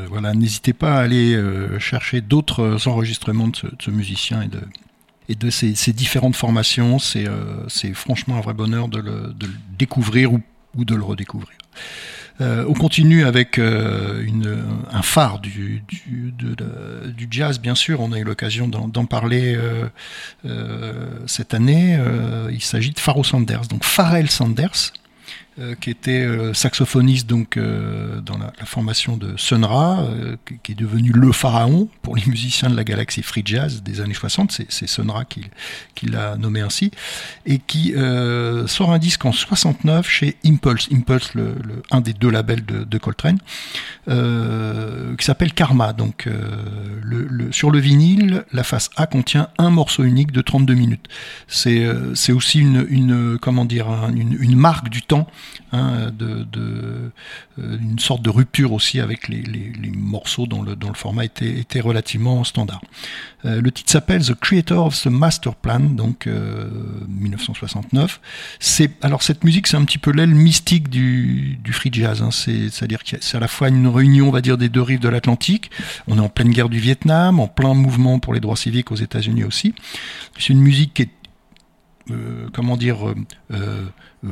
voilà, 0.09 0.33
n'hésitez 0.33 0.73
pas 0.73 0.97
à 0.97 0.99
aller 0.99 1.41
chercher 1.79 2.19
d'autres 2.19 2.89
enregistrements 2.89 3.47
de 3.47 3.55
ce, 3.79 3.89
musicien 3.89 4.41
et 4.41 4.49
de, 4.49 4.59
et 5.29 5.35
de 5.35 5.49
ses, 5.49 5.93
différentes 5.93 6.35
formations. 6.35 6.99
C'est 6.99 7.23
franchement 7.93 8.35
un 8.35 8.41
vrai 8.41 8.53
bonheur 8.53 8.89
de 8.89 8.99
le, 8.99 9.33
découvrir 9.77 10.33
ou, 10.33 10.41
ou, 10.75 10.83
de 10.83 10.93
le 10.93 11.01
redécouvrir. 11.01 11.57
Euh, 12.41 12.65
on 12.67 12.73
continue 12.73 13.23
avec 13.23 13.59
euh, 13.59 14.25
un 14.91 15.01
phare 15.01 15.39
du, 15.39 15.81
du, 15.87 16.33
du, 16.33 17.27
jazz, 17.31 17.61
bien 17.61 17.75
sûr. 17.75 18.01
On 18.01 18.11
a 18.11 18.19
eu 18.19 18.25
l'occasion 18.25 18.67
d'en 18.67 19.05
parler 19.05 19.57
euh, 20.43 21.07
cette 21.27 21.53
année. 21.53 21.97
il 22.51 22.61
s'agit 22.61 22.91
de 22.91 22.99
Pharoah 22.99 23.23
Sanders. 23.23 23.67
Donc 23.69 23.85
Pharrell 23.85 24.29
Sanders, 24.29 24.91
euh, 24.91 25.08
qui 25.81 25.89
était 25.89 26.21
euh, 26.21 26.53
saxophoniste 26.53 27.27
donc 27.27 27.57
euh, 27.57 28.21
dans 28.21 28.37
la, 28.37 28.53
formation 28.65 29.17
de 29.17 29.33
Sun 29.37 29.65
Ra, 29.65 30.07
qui 30.63 30.73
est 30.73 30.75
devenu 30.75 31.11
le 31.11 31.31
pharaon 31.31 31.89
pour 32.01 32.15
les 32.15 32.25
musiciens 32.27 32.69
de 32.69 32.75
la 32.75 32.83
galaxie 32.83 33.23
free 33.23 33.41
jazz 33.43 33.81
des 33.81 33.99
années 34.01 34.13
60. 34.13 34.61
C'est 34.69 34.87
Sun 34.87 35.09
Ra 35.09 35.25
qui, 35.25 35.45
qui 35.95 36.05
l'a 36.05 36.35
nommé 36.37 36.61
ainsi, 36.61 36.91
et 37.45 37.57
qui 37.57 37.93
sort 38.67 38.91
un 38.91 38.99
disque 38.99 39.25
en 39.25 39.31
69 39.31 40.07
chez 40.07 40.35
Impulse, 40.45 40.89
Impulse, 40.91 41.33
le, 41.33 41.55
un 41.89 42.01
des 42.01 42.13
deux 42.13 42.29
labels 42.29 42.63
de, 42.65 42.83
de 42.83 42.97
Coltrane, 42.97 43.39
qui 44.07 45.25
s'appelle 45.25 45.53
Karma. 45.53 45.93
Donc 45.93 46.27
le, 46.27 47.51
sur 47.51 47.71
le 47.71 47.79
vinyle, 47.79 48.43
la 48.51 48.63
face 48.63 48.89
A 48.97 49.07
contient 49.07 49.49
un 49.57 49.71
morceau 49.71 50.03
unique 50.03 50.31
de 50.31 50.41
32 50.41 50.73
minutes. 50.75 51.07
C'est 51.47 52.31
aussi 52.31 52.59
une, 52.59 52.85
une 52.89 53.39
comment 53.39 53.65
dire 53.65 53.87
une, 54.15 54.37
une 54.39 54.55
marque 54.55 54.89
du 54.89 55.01
temps 55.01 55.27
Hein, 55.71 56.11
euh, 56.17 57.09
une 57.57 57.99
sorte 57.99 58.23
de 58.23 58.29
rupture 58.31 58.73
aussi 58.73 58.99
avec 58.99 59.27
les, 59.27 59.43
morceaux 59.95 60.47
dont 60.47 60.63
le, 60.63 60.75
format 60.95 61.25
était, 61.25 61.79
relativement 61.79 62.43
standard. 62.43 62.81
Euh, 63.45 63.61
le 63.61 63.71
titre 63.71 63.91
s'appelle 63.91 64.25
The 64.25 64.33
Creator 64.33 64.87
of 64.87 64.99
the 64.99 65.07
Master 65.07 65.55
Plan, 65.55 65.79
donc 65.79 66.27
1969. 67.07 68.19
Euh, 68.81 68.87
alors 69.01 69.21
cette 69.21 69.43
musique, 69.43 69.67
c'est 69.67 69.77
un 69.77 69.85
petit 69.85 69.99
peu 69.99 70.11
l'aile 70.11 70.33
mystique 70.33 70.89
du, 70.89 71.59
free 71.71 71.91
jazz. 71.93 72.23
Hein, 72.23 72.31
C'est-à-dire 72.31 73.03
que 73.03 73.17
c'est 73.21 73.37
à 73.37 73.39
la 73.39 73.47
fois 73.47 73.69
une 73.69 73.87
réunion, 73.87 74.29
on 74.29 74.31
va 74.31 74.41
dire, 74.41 74.57
des 74.57 74.69
deux 74.69 74.81
rives 74.81 75.01
de 75.01 75.09
l'Atlantique. 75.09 75.69
On 76.07 76.17
est 76.17 76.21
en 76.21 76.29
pleine 76.29 76.49
guerre 76.49 76.69
du 76.69 76.79
Vietnam, 76.79 77.39
en 77.39 77.47
plein 77.47 77.75
mouvement 77.75 78.19
pour 78.19 78.33
les 78.33 78.39
droits 78.39 78.57
civiques 78.57 78.91
aux 78.91 78.95
États-Unis 78.95 79.43
aussi. 79.43 79.75
C'est 80.37 80.49
une 80.49 80.61
musique 80.61 80.95
qui 80.95 81.03
est 81.03 81.09
comment 82.53 82.75
dire, 82.75 83.13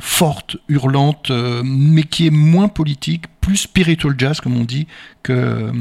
forte, 0.00 0.56
hurlante, 0.68 1.30
mais 1.64 2.02
qui 2.02 2.26
est 2.26 2.30
moins 2.30 2.68
politique, 2.68 3.24
plus 3.40 3.56
spiritual 3.56 4.14
jazz, 4.18 4.40
comme 4.40 4.56
on 4.56 4.64
dit, 4.64 4.86
que 5.22 5.72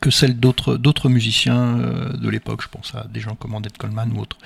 que 0.00 0.10
celle 0.10 0.38
d'autres 0.38 0.76
d'autres 0.76 1.08
musiciens 1.08 1.76
de 2.14 2.28
l'époque. 2.28 2.62
Je 2.62 2.68
pense 2.68 2.94
à 2.94 3.08
des 3.08 3.18
gens 3.18 3.34
comme 3.34 3.54
Andette 3.54 3.78
Coleman 3.78 4.12
ou 4.14 4.20
autres. 4.20 4.38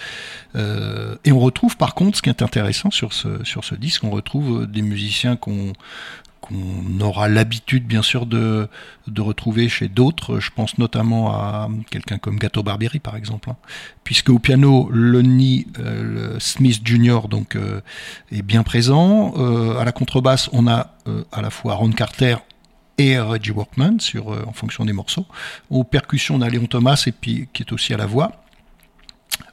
et 0.55 1.33
on 1.33 1.39
retrouve 1.39 1.77
par 1.77 1.95
contre, 1.95 2.17
ce 2.17 2.23
qui 2.23 2.31
est 2.31 2.41
intéressant 2.41 2.91
sur 2.91 3.13
ce 3.13 3.45
sur 3.45 3.65
ce 3.65 3.75
disque, 3.75 4.05
on 4.05 4.11
retrouve 4.11 4.67
des 4.67 4.81
musiciens 4.81 5.37
qu'on 5.37 5.75
qu'on 6.43 7.01
aura 7.01 7.29
l'habitude 7.29 7.87
bien 7.87 8.03
sûr 8.03 8.27
de, 8.27 8.69
retrouver 9.19 9.69
chez 9.69 9.89
d'autres. 9.89 10.41
Je 10.41 10.51
pense 10.55 10.77
notamment 10.77 11.31
à 11.31 11.69
quelqu'un 11.91 12.19
comme 12.19 12.39
Gato 12.39 12.63
Barbieri 12.63 12.99
par 12.99 13.17
exemple, 13.17 13.51
hein. 13.51 13.57
puisque 14.05 14.29
au 14.29 14.39
piano 14.39 14.89
Lonnie 14.93 15.67
euh, 15.79 16.37
Smith 16.41 16.81
Jr. 16.85 17.29
donc 17.31 17.57
euh, 17.57 17.81
est 18.33 18.43
bien 18.43 18.65
présent. 18.65 19.33
Euh, 19.37 19.79
à 19.79 19.85
la 19.85 19.93
contrebasse, 19.93 20.51
on 20.53 20.67
a 20.67 20.95
à 21.33 21.43
la 21.43 21.51
fois 21.51 21.75
Ron 21.75 21.93
Carter 21.93 22.37
et 22.99 23.19
Reggie 23.19 23.53
Workman 23.53 24.01
sur 24.01 24.29
en 24.47 24.53
fonction 24.53 24.85
des 24.85 24.93
morceaux. 24.93 25.27
Aux 25.71 25.85
percussions, 25.85 26.35
on 26.37 26.43
a 26.43 26.49
Léon 26.49 26.67
Thomas 26.67 27.03
et 27.07 27.13
puis 27.13 27.49
qui 27.53 27.63
est 27.63 27.73
aussi 27.73 27.95
à 27.95 27.97
la 27.97 28.07
voix. 28.07 28.42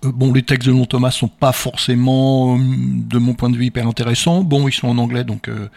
Euh, 0.05 0.11
bon, 0.13 0.33
les 0.33 0.43
textes 0.43 0.67
de 0.67 0.73
Long 0.73 0.85
Thomas 0.85 1.11
sont 1.11 1.27
pas 1.27 1.51
forcément, 1.51 2.57
euh, 2.57 2.59
de 2.59 3.17
mon 3.17 3.33
point 3.33 3.49
de 3.49 3.57
vue, 3.57 3.65
hyper 3.65 3.87
intéressants. 3.87 4.43
Bon, 4.43 4.67
ils 4.67 4.73
sont 4.73 4.87
en 4.87 4.97
anglais, 4.97 5.23
donc 5.23 5.47
euh, 5.47 5.69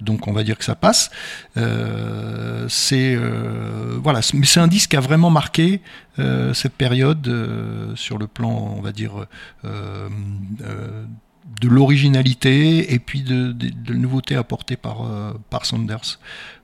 donc 0.00 0.28
on 0.28 0.32
va 0.32 0.44
dire 0.44 0.56
que 0.56 0.64
ça 0.64 0.74
passe. 0.74 1.10
c'est 2.68 3.18
voilà, 4.02 4.20
mais 4.34 4.46
c'est 4.46 4.60
un 4.60 4.68
disque 4.68 4.90
qui 4.90 4.96
a 4.96 5.00
vraiment 5.00 5.30
marqué 5.30 5.80
cette 6.52 6.72
période 6.72 7.30
sur 7.94 8.18
le 8.18 8.26
plan, 8.26 8.74
on 8.76 8.80
va 8.80 8.92
dire 8.92 9.26
de 11.60 11.68
l'originalité 11.68 12.92
et 12.92 12.98
puis 12.98 13.22
de, 13.22 13.52
de, 13.52 13.70
de 13.70 13.94
nouveautés 13.94 14.36
apportées 14.36 14.76
par, 14.76 15.06
euh, 15.06 15.32
par 15.50 15.66
Sanders 15.66 16.18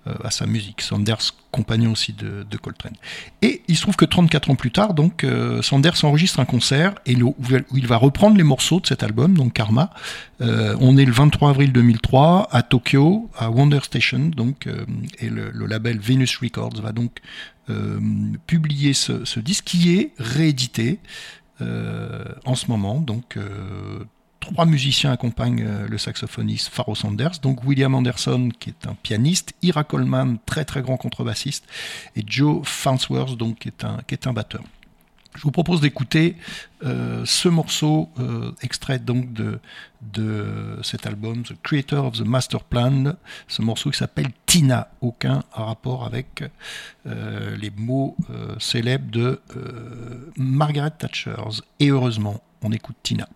euh, 0.06 0.14
à 0.22 0.30
sa 0.30 0.46
musique. 0.46 0.82
Sanders, 0.82 1.34
compagnon 1.50 1.92
aussi 1.92 2.12
de, 2.12 2.44
Coltrane. 2.56 2.94
Et 3.42 3.62
il 3.68 3.76
se 3.76 3.82
trouve 3.82 3.96
que 3.96 4.04
34 4.04 4.50
ans 4.50 4.54
plus 4.54 4.70
tard, 4.70 4.94
donc, 4.94 5.24
euh, 5.24 5.62
Sanders 5.62 6.04
enregistre 6.04 6.40
un 6.40 6.44
concert 6.44 6.94
et 7.06 7.20
où 7.22 7.34
il 7.74 7.86
va 7.86 7.96
reprendre 7.96 8.36
les 8.36 8.42
morceaux 8.42 8.80
de 8.80 8.86
cet 8.86 9.02
album, 9.02 9.34
donc 9.34 9.52
Karma. 9.52 9.90
on 10.40 10.96
est 10.96 11.04
le 11.04 11.12
23 11.12 11.50
avril 11.50 11.72
2003 11.72 12.48
à 12.50 12.62
Tokyo, 12.62 13.30
à 13.36 13.50
Wonder 13.50 13.80
Station, 13.82 14.30
donc, 14.34 14.68
et 15.20 15.28
le, 15.28 15.50
le, 15.50 15.66
label 15.66 15.98
Venus 15.98 16.38
Records 16.38 16.80
va 16.82 16.92
donc 16.92 17.20
publier 18.46 18.94
ce, 18.94 19.24
ce, 19.24 19.40
disque 19.40 19.64
qui 19.64 19.96
est 19.96 20.12
réédité. 20.18 20.98
en 21.60 22.54
ce 22.54 22.66
moment, 22.68 23.00
donc 23.00 23.38
trois 24.44 24.66
musiciens 24.66 25.12
accompagnent 25.12 25.64
euh, 25.66 25.88
le 25.88 25.98
saxophoniste 25.98 26.68
Pharoah 26.68 26.94
Sanders, 26.94 27.38
donc 27.42 27.64
William 27.64 27.94
Anderson 27.94 28.50
qui 28.58 28.70
est 28.70 28.86
un 28.86 28.94
pianiste, 28.94 29.54
Ira 29.62 29.84
Coleman, 29.84 30.38
très 30.46 30.64
très 30.64 30.82
grand 30.82 30.96
contrebassiste, 30.96 31.66
et 32.16 32.22
Joe 32.26 32.60
Farnsworth, 32.64 33.36
donc 33.36 33.58
qui 33.58 33.68
est 33.68 34.26
un, 34.26 34.32
batteur. 34.32 34.62
Je 35.34 35.42
vous 35.42 35.50
propose 35.50 35.80
d'écouter 35.80 36.36
euh, 36.84 37.22
ce 37.24 37.48
morceau 37.48 38.08
euh, 38.20 38.52
extrait 38.62 39.00
donc 39.00 39.32
de, 39.32 39.58
de 40.12 40.78
cet 40.82 41.06
album, 41.06 41.42
The 41.42 41.54
Creator 41.62 42.04
of 42.06 42.18
the 42.18 42.26
Master 42.26 42.62
Plan, 42.62 43.14
ce 43.48 43.62
morceau 43.62 43.90
qui 43.90 43.98
s'appelle 43.98 44.28
Tina, 44.46 44.88
aucun 45.00 45.42
rapport 45.52 46.04
avec 46.04 46.44
les 47.04 47.70
mots 47.76 48.16
célèbres 48.58 49.10
de 49.10 49.40
Margaret 50.36 50.92
Thatcher. 50.92 51.34
Et 51.80 51.88
heureusement, 51.88 52.40
on 52.62 52.70
écoute 52.70 52.96
Tina. 53.02 53.28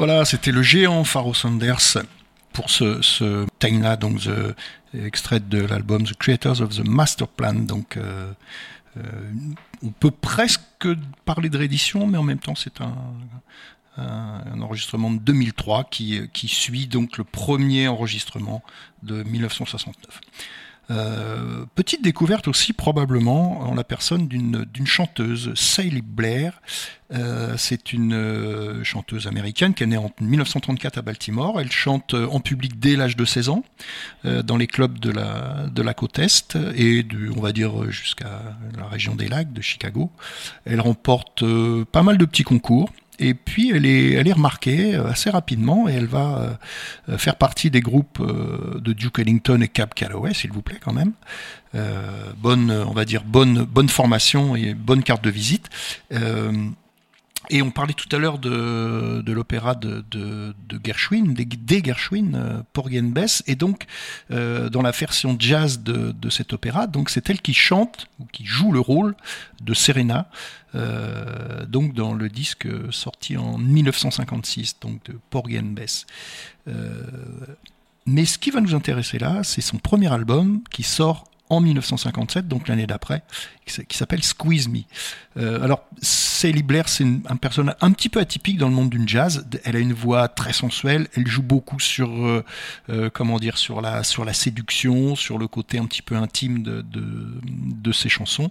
Voilà, 0.00 0.24
c'était 0.24 0.50
le 0.50 0.62
géant 0.62 1.04
Pharaoh 1.04 1.34
Sanders 1.34 1.98
pour 2.54 2.70
ce, 2.70 3.46
time-là, 3.58 3.96
donc 3.96 4.20
the, 4.20 4.56
extrait 4.94 5.40
de 5.40 5.60
l'album 5.60 6.06
The 6.06 6.14
Creators 6.14 6.62
of 6.62 6.74
the 6.74 6.88
Master 6.88 7.28
Plan. 7.28 7.52
Donc, 7.52 7.98
euh, 7.98 8.32
euh, 8.96 9.02
on 9.82 9.90
peut 9.90 10.10
presque 10.10 10.88
parler 11.26 11.50
de 11.50 11.58
réédition, 11.58 12.06
mais 12.06 12.16
en 12.16 12.22
même 12.22 12.38
temps, 12.38 12.54
c'est 12.54 12.80
un, 12.80 12.94
un, 13.98 14.62
enregistrement 14.62 15.10
de 15.10 15.18
2003 15.18 15.84
qui, 15.90 16.22
qui 16.32 16.48
suit 16.48 16.86
donc 16.86 17.18
le 17.18 17.24
premier 17.24 17.86
enregistrement 17.86 18.62
de 19.02 19.22
1969. 19.22 20.18
Euh, 20.90 21.64
petite 21.74 22.02
découverte 22.02 22.48
aussi 22.48 22.72
probablement 22.72 23.60
en 23.60 23.74
la 23.74 23.84
personne 23.84 24.26
d'une 24.26 24.86
chanteuse, 24.86 25.52
Sally 25.54 26.02
Blair. 26.02 26.60
Euh, 27.12 27.54
c'est 27.56 27.92
une 27.92 28.12
euh, 28.12 28.84
chanteuse 28.84 29.26
américaine 29.26 29.74
qui 29.74 29.82
est 29.82 29.86
née 29.86 29.96
en 29.96 30.10
1934 30.20 30.98
à 30.98 31.02
Baltimore. 31.02 31.60
Elle 31.60 31.70
chante 31.70 32.14
en 32.14 32.40
public 32.40 32.78
dès 32.78 32.96
l'âge 32.96 33.16
de 33.16 33.24
16 33.24 33.48
ans 33.50 33.64
dans 34.24 34.56
les 34.56 34.66
clubs 34.66 34.98
de 34.98 35.10
la, 35.10 35.66
de 35.72 35.82
la 35.82 35.94
côte 35.94 36.18
Est 36.18 36.58
et 36.74 37.02
du, 37.02 37.30
on 37.36 37.40
va 37.40 37.52
dire 37.52 37.90
jusqu'à 37.90 38.42
la 38.76 38.86
région 38.86 39.14
des 39.14 39.28
lacs 39.28 39.52
de 39.52 39.60
Chicago. 39.60 40.10
Elle 40.64 40.80
remporte 40.80 41.44
pas 41.92 42.02
mal 42.02 42.18
de 42.18 42.24
petits 42.24 42.44
concours. 42.44 42.90
Et 43.20 43.34
puis 43.34 43.70
elle 43.70 43.84
est, 43.84 44.12
elle 44.12 44.26
est 44.26 44.32
remarquée 44.32 44.94
euh, 44.94 45.06
assez 45.06 45.28
rapidement 45.28 45.88
et 45.88 45.92
elle 45.92 46.06
va 46.06 46.56
euh, 47.08 47.18
faire 47.18 47.36
partie 47.36 47.70
des 47.70 47.82
groupes 47.82 48.18
euh, 48.20 48.80
de 48.80 48.94
Duke 48.94 49.18
Ellington 49.18 49.60
et 49.60 49.68
Cab 49.68 49.92
Calloway, 49.94 50.32
s'il 50.32 50.52
vous 50.52 50.62
plaît 50.62 50.80
quand 50.82 50.94
même. 50.94 51.12
bonne, 52.38 52.70
on 52.70 52.92
va 52.92 53.04
dire 53.04 53.22
bonne, 53.24 53.62
bonne 53.64 53.90
formation 53.90 54.56
et 54.56 54.74
bonne 54.74 55.02
carte 55.02 55.22
de 55.22 55.30
visite. 55.30 55.68
Et 57.52 57.62
on 57.62 57.72
parlait 57.72 57.94
tout 57.94 58.08
à 58.14 58.18
l'heure 58.18 58.38
de, 58.38 59.22
l'opéra 59.26 59.74
de, 59.74 60.04
de, 60.10 60.54
de, 60.68 60.80
Gershwin, 60.82 61.34
des, 61.34 61.44
des 61.44 61.82
Gershwin, 61.82 62.34
euh, 62.34 62.62
Porgy 62.72 63.02
Bess, 63.02 63.42
et 63.48 63.56
donc 63.56 63.86
euh, 64.30 64.68
dans 64.68 64.82
la 64.82 64.92
version 64.92 65.36
jazz 65.38 65.82
de, 65.82 66.30
cet 66.30 66.52
opéra, 66.52 66.86
donc 66.86 67.10
c'est 67.10 67.28
elle 67.28 67.40
qui 67.40 67.52
chante 67.52 68.06
ou 68.20 68.24
qui 68.26 68.44
joue 68.44 68.70
le 68.70 68.78
rôle 68.78 69.16
de 69.62 69.74
Serena, 69.74 70.30
euh, 70.76 71.66
donc 71.66 71.92
dans 71.92 72.14
le 72.14 72.28
disque 72.28 72.68
sorti 72.90 73.36
en 73.36 73.58
1956, 73.58 74.76
donc 74.80 75.02
de 75.04 75.18
Porgy 75.30 75.58
Bess. 75.58 76.06
Euh, 76.68 77.02
mais 78.06 78.24
ce 78.24 78.38
qui 78.38 78.50
va 78.50 78.60
nous 78.60 78.76
intéresser 78.76 79.18
là, 79.18 79.42
c'est 79.42 79.60
son 79.60 79.78
premier 79.78 80.12
album 80.12 80.62
qui 80.70 80.84
sort 80.84 81.29
en 81.50 81.60
1957, 81.60 82.48
donc 82.48 82.68
l'année 82.68 82.86
d'après, 82.86 83.22
qui 83.66 83.96
s'appelle 83.96 84.22
Squeeze 84.22 84.68
Me. 84.68 84.80
Euh, 85.36 85.62
alors, 85.62 85.84
Sally 86.00 86.62
Blair, 86.62 86.88
c'est 86.88 87.04
un 87.04 87.36
personnage 87.36 87.76
un 87.80 87.90
petit 87.92 88.08
peu 88.08 88.20
atypique 88.20 88.56
dans 88.56 88.68
le 88.68 88.74
monde 88.74 88.90
du 88.90 89.02
jazz. 89.06 89.46
Elle 89.64 89.76
a 89.76 89.80
une 89.80 89.92
voix 89.92 90.28
très 90.28 90.52
sensuelle. 90.52 91.08
Elle 91.16 91.26
joue 91.26 91.42
beaucoup 91.42 91.80
sur, 91.80 92.10
euh, 92.10 92.44
euh, 92.88 93.10
comment 93.12 93.38
dire, 93.38 93.58
sur 93.58 93.80
la, 93.80 94.04
sur 94.04 94.24
la 94.24 94.32
séduction, 94.32 95.16
sur 95.16 95.38
le 95.38 95.48
côté 95.48 95.78
un 95.78 95.86
petit 95.86 96.02
peu 96.02 96.16
intime 96.16 96.62
de, 96.62 96.82
de, 96.82 97.40
de 97.44 97.92
ses 97.92 98.08
chansons. 98.08 98.50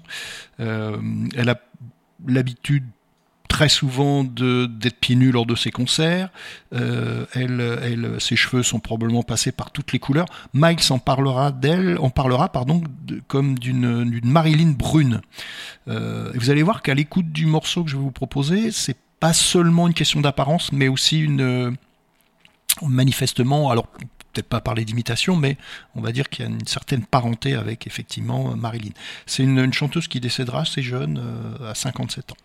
elle 0.60 1.50
a 1.50 1.60
l'habitude 2.28 2.84
très 3.50 3.68
souvent 3.68 4.24
d'être 4.24 5.00
pieds 5.02 5.18
nus 5.18 5.32
lors 5.32 5.46
de 5.46 5.56
ses 5.56 5.72
concerts. 5.72 6.30
Euh, 6.74 7.26
elle, 7.34 7.60
elle, 7.84 8.16
ses 8.22 8.38
cheveux 8.38 8.64
sont 8.64 8.80
probablement 8.80 9.24
passés 9.24 9.52
par 9.52 9.72
toutes 9.72 9.92
les 9.92 10.00
couleurs. 10.00 10.28
Miles 10.54 10.78
en 10.92 11.00
parlera 11.00 11.52
d'elle, 11.52 11.98
on 12.00 12.10
parlera 12.10 12.50
pardon 12.50 12.82
comme 13.28 13.60
d'une 13.60 14.22
Marilyn 14.24 14.72
brune. 14.72 15.20
Euh, 15.90 16.32
vous 16.36 16.50
allez 16.50 16.64
voir 16.64 16.82
qu'à 16.82 16.94
l'écoute 16.94 17.34
du 17.34 17.46
morceau 17.46 17.84
que 17.84 17.90
je 17.90 17.98
vais 17.98 18.04
vous 18.04 18.12
proposer, 18.12 18.72
c'est 18.72 18.98
pas 19.20 19.34
seulement 19.34 19.88
une 19.88 19.94
question 19.94 20.22
d'apparence, 20.22 20.72
mais 20.72 20.88
aussi 20.88 21.20
une 21.20 21.76
manifestement, 22.82 23.72
alors 23.72 23.88
peut-être 24.34 24.48
pas 24.48 24.62
parler 24.62 24.86
d'imitation, 24.86 25.36
mais 25.36 25.58
on 25.96 26.02
va 26.02 26.12
dire 26.12 26.30
qu'il 26.30 26.46
y 26.46 26.48
a 26.48 26.52
une 26.52 26.66
certaine 26.68 27.06
parenté 27.06 27.56
avec 27.56 27.88
effectivement 27.88 28.56
Marilyn. 28.56 28.92
C'est 29.26 29.44
une, 29.44 29.72
chanteuse 29.74 30.08
qui 30.08 30.20
décédera 30.20 30.62
assez 30.62 30.82
jeune, 30.82 31.20
euh, 31.22 31.72
à 31.72 31.76
57 31.76 32.32
ans. 32.32 32.38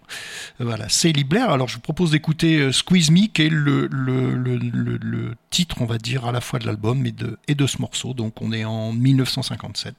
Euh, 0.60 0.64
voilà, 0.64 0.88
c'est 0.88 1.12
Blair. 1.24 1.50
Alors 1.50 1.68
je 1.68 1.74
vous 1.74 1.80
propose 1.80 2.10
d'écouter 2.10 2.58
euh, 2.58 2.72
Squeeze 2.72 3.10
Me, 3.10 3.26
qui 3.26 3.42
est 3.42 3.48
le, 3.48 3.86
le, 3.86 4.34
le, 4.34 4.56
le, 4.56 5.34
titre, 5.50 5.76
on 5.80 5.86
va 5.86 5.98
dire, 5.98 6.26
à 6.26 6.32
la 6.32 6.40
fois 6.40 6.58
de 6.58 6.66
l'album 6.66 7.06
et 7.06 7.12
de, 7.12 7.38
et 7.48 7.54
de 7.54 7.66
ce 7.66 7.80
morceau. 7.80 8.14
Donc 8.14 8.42
on 8.42 8.52
est 8.52 8.64
en 8.64 8.92
1957 8.92 9.94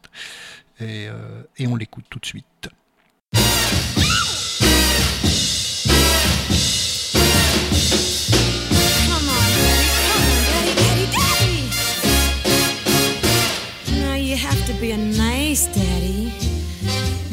et, 0.81 1.07
et 1.57 1.67
on 1.67 1.75
l'écoute 1.75 2.05
tout 2.09 2.19
de 2.19 2.25
suite. 2.25 2.69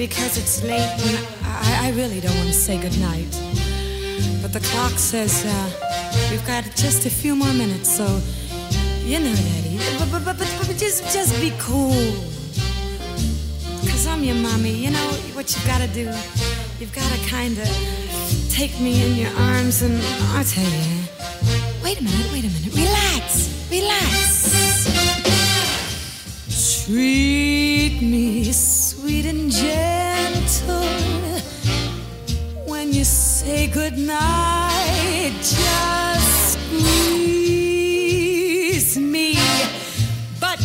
Because 0.08 0.36
it's 0.36 0.64
late 0.64 0.92
and 1.06 1.16
I, 1.44 1.86
I 1.86 1.90
really 1.92 2.18
don't 2.18 2.34
want 2.34 2.48
to 2.48 2.54
say 2.54 2.76
goodnight. 2.76 3.30
But 4.42 4.52
the 4.52 4.58
clock 4.58 4.98
says 4.98 5.44
uh, 5.46 6.28
we've 6.28 6.44
got 6.44 6.64
just 6.74 7.06
a 7.06 7.10
few 7.10 7.36
more 7.36 7.52
minutes, 7.52 7.88
so 7.98 8.20
you 9.04 9.20
know, 9.20 9.32
daddy. 9.32 9.78
But, 10.00 10.10
but, 10.10 10.24
but, 10.24 10.36
but 10.38 10.76
just, 10.76 11.04
just 11.14 11.40
be 11.40 11.52
cool. 11.60 12.02
Cause 13.86 14.08
I'm 14.08 14.24
your 14.24 14.34
mommy, 14.34 14.72
you 14.72 14.90
know 14.90 15.08
what 15.36 15.54
you've 15.54 15.66
gotta 15.66 15.86
do? 15.94 16.10
You've 16.80 16.94
gotta 16.94 17.18
kinda 17.18 17.64
take 18.50 18.74
me 18.80 19.06
in 19.06 19.14
your 19.14 19.30
arms 19.50 19.82
and 19.82 20.02
I'll 20.34 20.42
tell 20.42 20.64
you. 20.64 20.98
Wait 21.84 22.00
a 22.00 22.02
minute, 22.02 22.32
wait 22.32 22.44
a 22.44 22.50
minute. 22.50 22.74
Relax, 22.74 23.70
relax. 23.70 24.42
Treat 26.84 28.02
me 28.02 28.52
sweet 28.52 29.26
and 29.26 29.48
gentle 29.48 29.91
say 33.44 33.66
goodnight. 33.66 35.32
Just 35.42 36.52
squeeze 36.54 37.58
me, 38.98 39.36
but 40.40 40.60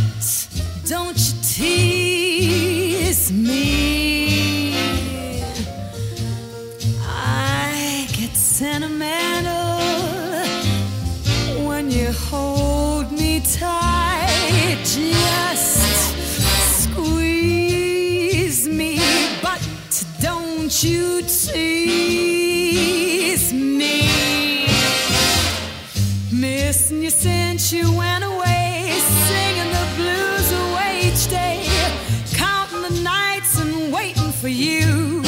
don't 0.87 1.17
you 1.17 1.33
tease 1.55 3.31
me. 3.31 3.96
Missing 26.87 27.03
you 27.03 27.09
since 27.09 27.73
you 27.73 27.91
went 27.97 28.23
away, 28.23 28.93
singing 29.27 29.71
the 29.73 29.87
blues 29.97 30.51
away 30.53 31.01
each 31.03 31.27
day, 31.27 31.67
counting 32.31 32.81
the 32.81 33.01
nights 33.01 33.59
and 33.59 33.91
waiting 33.91 34.31
for 34.31 34.47
you. 34.47 35.21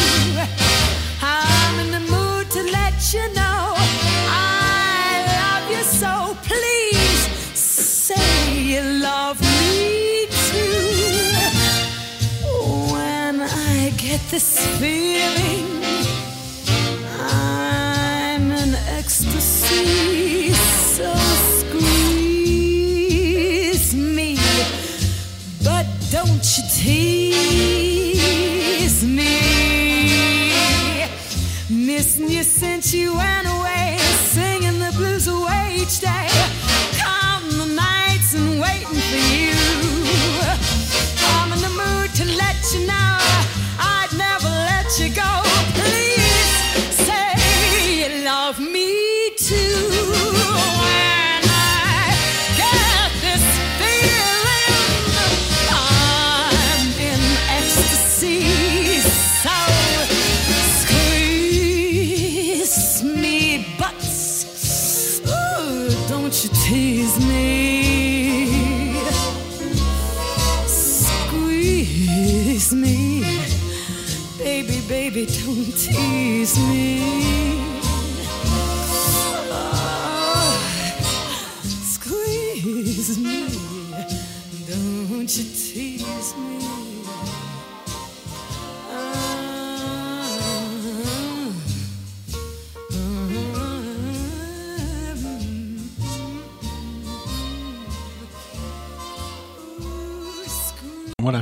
I'm 1.21 1.79
in 1.81 1.91
the 1.91 1.99
mood 1.99 2.49
to 2.51 2.63
let 2.63 3.13
you 3.13 3.27
know 3.33 3.73
I 3.75 5.25
love 5.41 5.69
you 5.69 5.83
so. 5.83 6.37
Please 6.43 7.27
say 7.59 8.57
you 8.57 8.81
love 8.81 9.41
me 9.41 10.27
too. 10.47 11.33
When 12.93 13.41
I 13.41 13.91
get 13.97 14.21
this 14.31 14.65
feeling. 14.79 15.58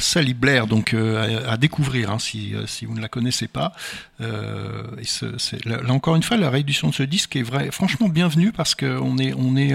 Sally 0.07 0.33
Blair, 0.33 0.67
donc 0.67 0.93
euh, 0.93 1.45
à, 1.47 1.57
découvrir 1.57 2.11
hein, 2.11 2.19
si, 2.19 2.55
euh, 2.55 2.65
si 2.65 2.85
vous 2.85 2.95
ne 2.95 3.01
la 3.01 3.09
connaissez 3.09 3.47
pas. 3.49 3.73
Euh, 4.21 4.83
là, 5.65 5.81
encore 5.89 6.15
une 6.15 6.23
fois, 6.23 6.37
la 6.37 6.49
réédition 6.49 6.87
de 6.87 6.93
ce 6.93 7.03
disque 7.03 7.35
est 7.35 7.43
vrai, 7.43 7.71
franchement 7.71 8.07
bienvenue 8.07 8.53
parce 8.53 8.73
qu'on 8.73 9.17
est, 9.17 9.33
on 9.33 9.57
est, 9.57 9.73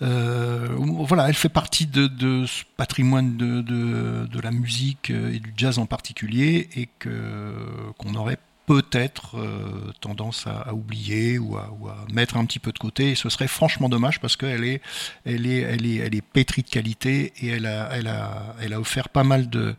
voilà, 0.00 1.28
elle 1.28 1.34
fait 1.34 1.48
partie 1.48 1.86
de, 1.86 2.44
ce 2.46 2.64
patrimoine 2.76 3.36
de, 3.36 4.40
la 4.42 4.50
musique 4.50 5.10
et 5.10 5.38
du 5.38 5.54
jazz 5.56 5.78
en 5.78 5.86
particulier 5.86 6.68
et 6.74 6.88
que 6.98 7.54
qu'on 7.98 8.16
aurait 8.16 8.38
peut-être 8.66 9.38
euh, 9.38 9.92
tendance 10.00 10.46
à, 10.46 10.72
oublier 10.72 11.38
ou 11.38 11.56
à, 11.56 11.68
mettre 12.12 12.36
un 12.36 12.44
petit 12.46 12.58
peu 12.58 12.72
de 12.72 12.78
côté. 12.78 13.10
Et 13.10 13.14
ce 13.14 13.28
serait 13.28 13.48
franchement 13.48 13.88
dommage 13.88 14.20
parce 14.20 14.36
qu'elle 14.36 14.64
est, 14.64 14.80
elle 15.24 15.46
est, 15.46 15.60
elle 15.60 15.86
est, 15.86 15.96
elle 15.96 16.14
est 16.14 16.22
pétrie 16.22 16.62
de 16.62 16.68
qualité 16.68 17.32
et 17.40 17.48
elle 17.48 17.66
a, 17.66 17.88
elle 17.92 18.06
a, 18.08 18.56
elle 18.60 18.72
a 18.72 18.80
offert 18.80 19.08
pas 19.08 19.24
mal 19.24 19.48
de, 19.50 19.76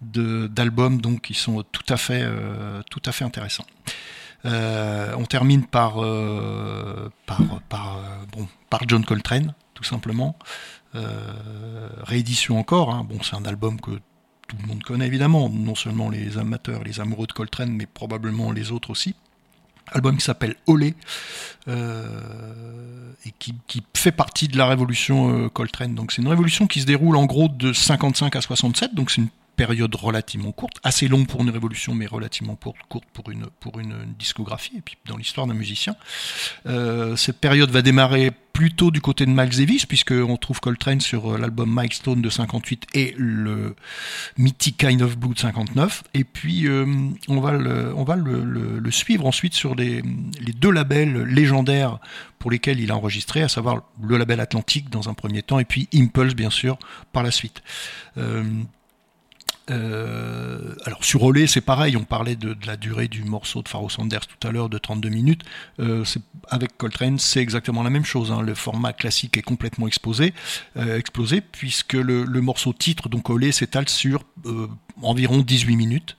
d'albums 0.00 1.00
donc 1.00 1.22
qui 1.22 1.34
sont 1.34 1.62
tout 1.72 1.84
à 1.88 1.96
fait, 1.96 2.22
euh, 2.22 2.82
tout 2.90 3.02
à 3.06 3.12
fait 3.12 3.24
intéressants. 3.24 3.66
Euh, 4.44 5.14
on 5.16 5.24
termine 5.24 5.64
par, 5.66 5.94
par, 7.26 7.40
par, 7.68 8.00
bon, 8.32 8.48
par 8.70 8.88
John 8.88 9.04
Coltrane, 9.04 9.54
tout 9.74 9.84
simplement. 9.84 10.36
Réédition 10.94 12.58
encore. 12.58 12.92
hein. 12.92 13.06
Bon, 13.08 13.18
c'est 13.22 13.36
un 13.36 13.44
album 13.44 13.80
que 13.80 13.92
tout 14.52 14.58
le 14.60 14.68
monde 14.68 14.82
connaît 14.82 15.06
évidemment, 15.06 15.48
non 15.48 15.74
seulement 15.74 16.10
les 16.10 16.36
amateurs, 16.36 16.84
les 16.84 17.00
amoureux 17.00 17.26
de 17.26 17.32
Coltrane, 17.32 17.72
mais 17.72 17.86
probablement 17.86 18.52
les 18.52 18.70
autres 18.70 18.90
aussi. 18.90 19.14
Album 19.90 20.16
qui 20.16 20.24
s'appelle 20.24 20.56
Olé 20.66 20.94
euh, 21.68 23.12
et 23.24 23.32
qui, 23.38 23.54
fait 23.94 24.12
partie 24.12 24.48
de 24.48 24.58
la 24.58 24.66
révolution 24.66 25.44
euh, 25.44 25.48
Coltrane. 25.48 25.94
Donc 25.94 26.12
c'est 26.12 26.20
une 26.22 26.28
révolution 26.28 26.66
qui 26.66 26.80
se 26.80 26.86
déroule 26.86 27.16
en 27.16 27.24
gros 27.24 27.48
de 27.48 27.72
55 27.72 28.36
à 28.36 28.40
67, 28.40 28.94
donc 28.94 29.10
c'est 29.10 29.22
une 29.22 29.28
période 29.56 29.94
relativement 29.94 30.52
courte, 30.52 30.78
assez 30.82 31.08
longue 31.08 31.26
pour 31.26 31.40
une 31.42 31.50
révolution, 31.50 31.94
mais 31.94 32.06
relativement 32.06 32.56
courte, 32.56 32.76
pour, 33.12 33.30
une, 33.30 33.46
pour 33.60 33.80
discographie, 34.18 34.76
et 34.78 34.80
puis 34.80 34.96
dans 35.06 35.16
l'histoire 35.16 35.46
d'un 35.46 35.54
musicien. 35.54 35.94
Euh, 36.66 37.16
cette 37.16 37.38
période 37.38 37.70
va 37.70 37.80
démarrer 37.82 38.32
plutôt 38.52 38.90
du 38.90 39.00
côté 39.00 39.26
de 39.26 39.30
Miles 39.30 39.56
Davis, 39.56 39.86
puisqu'on 39.86 40.36
trouve 40.36 40.60
Coltrane 40.60 41.00
sur 41.00 41.34
euh, 41.34 41.38
l'album 41.38 41.72
Milestone 41.74 42.20
de 42.20 42.30
58 42.30 42.86
et 42.94 43.14
le 43.16 43.74
mythique 44.36 44.76
Kind 44.78 45.02
of 45.02 45.16
Blue 45.16 45.34
de 45.34 45.38
59. 45.38 46.04
Et 46.14 46.24
puis 46.24 46.66
euh, 46.66 46.86
on 47.28 47.40
va, 47.40 47.52
le, 47.52 47.94
le, 48.78 48.90
suivre 48.90 49.26
ensuite 49.26 49.54
sur 49.54 49.74
les, 49.74 50.02
les 50.40 50.52
deux 50.52 50.70
labels 50.70 51.22
légendaires 51.22 51.98
pour 52.38 52.50
lesquels 52.50 52.80
il 52.80 52.90
a 52.90 52.96
enregistré, 52.96 53.42
à 53.42 53.48
savoir 53.48 53.82
le 54.02 54.16
label 54.16 54.40
Atlantique 54.40 54.90
dans 54.90 55.08
un 55.08 55.14
premier 55.14 55.42
temps, 55.42 55.58
et 55.58 55.64
puis 55.64 55.88
Impulse 55.94 56.34
bien 56.34 56.50
sûr 56.50 56.78
par 57.12 57.22
la 57.22 57.30
suite. 57.30 57.62
Euh, 58.18 58.44
euh, 59.72 60.74
alors 60.84 61.04
sur 61.04 61.22
Olé, 61.22 61.46
c'est 61.46 61.60
pareil, 61.60 61.96
on 61.96 62.04
parlait 62.04 62.36
de, 62.36 62.56
la 62.66 62.76
durée 62.76 63.08
du 63.08 63.24
morceau 63.24 63.62
de 63.62 63.68
Pharoah 63.68 63.90
Sanders 63.90 64.26
tout 64.26 64.46
à 64.46 64.52
l'heure 64.52 64.68
de 64.68 64.78
32 64.78 65.08
minutes. 65.08 65.42
Euh, 65.80 66.04
avec 66.48 66.76
Coltrane, 66.76 67.18
c'est 67.18 67.40
exactement 67.40 67.82
la 67.82 67.90
même 67.90 68.04
chose. 68.04 68.30
hein. 68.30 68.42
Le 68.42 68.54
format 68.54 68.92
classique 68.92 69.36
est 69.36 69.42
complètement 69.42 69.86
exposé, 69.86 70.34
euh, 70.76 70.98
explosé, 70.98 71.40
puisque 71.40 71.94
le, 71.94 72.24
le 72.24 72.40
morceau 72.40 72.72
titre, 72.72 73.08
donc 73.08 73.30
Olé, 73.30 73.52
s'étale 73.52 73.88
sur 73.88 74.24
environ 75.02 75.38
18 75.38 75.76
minutes. 75.76 76.16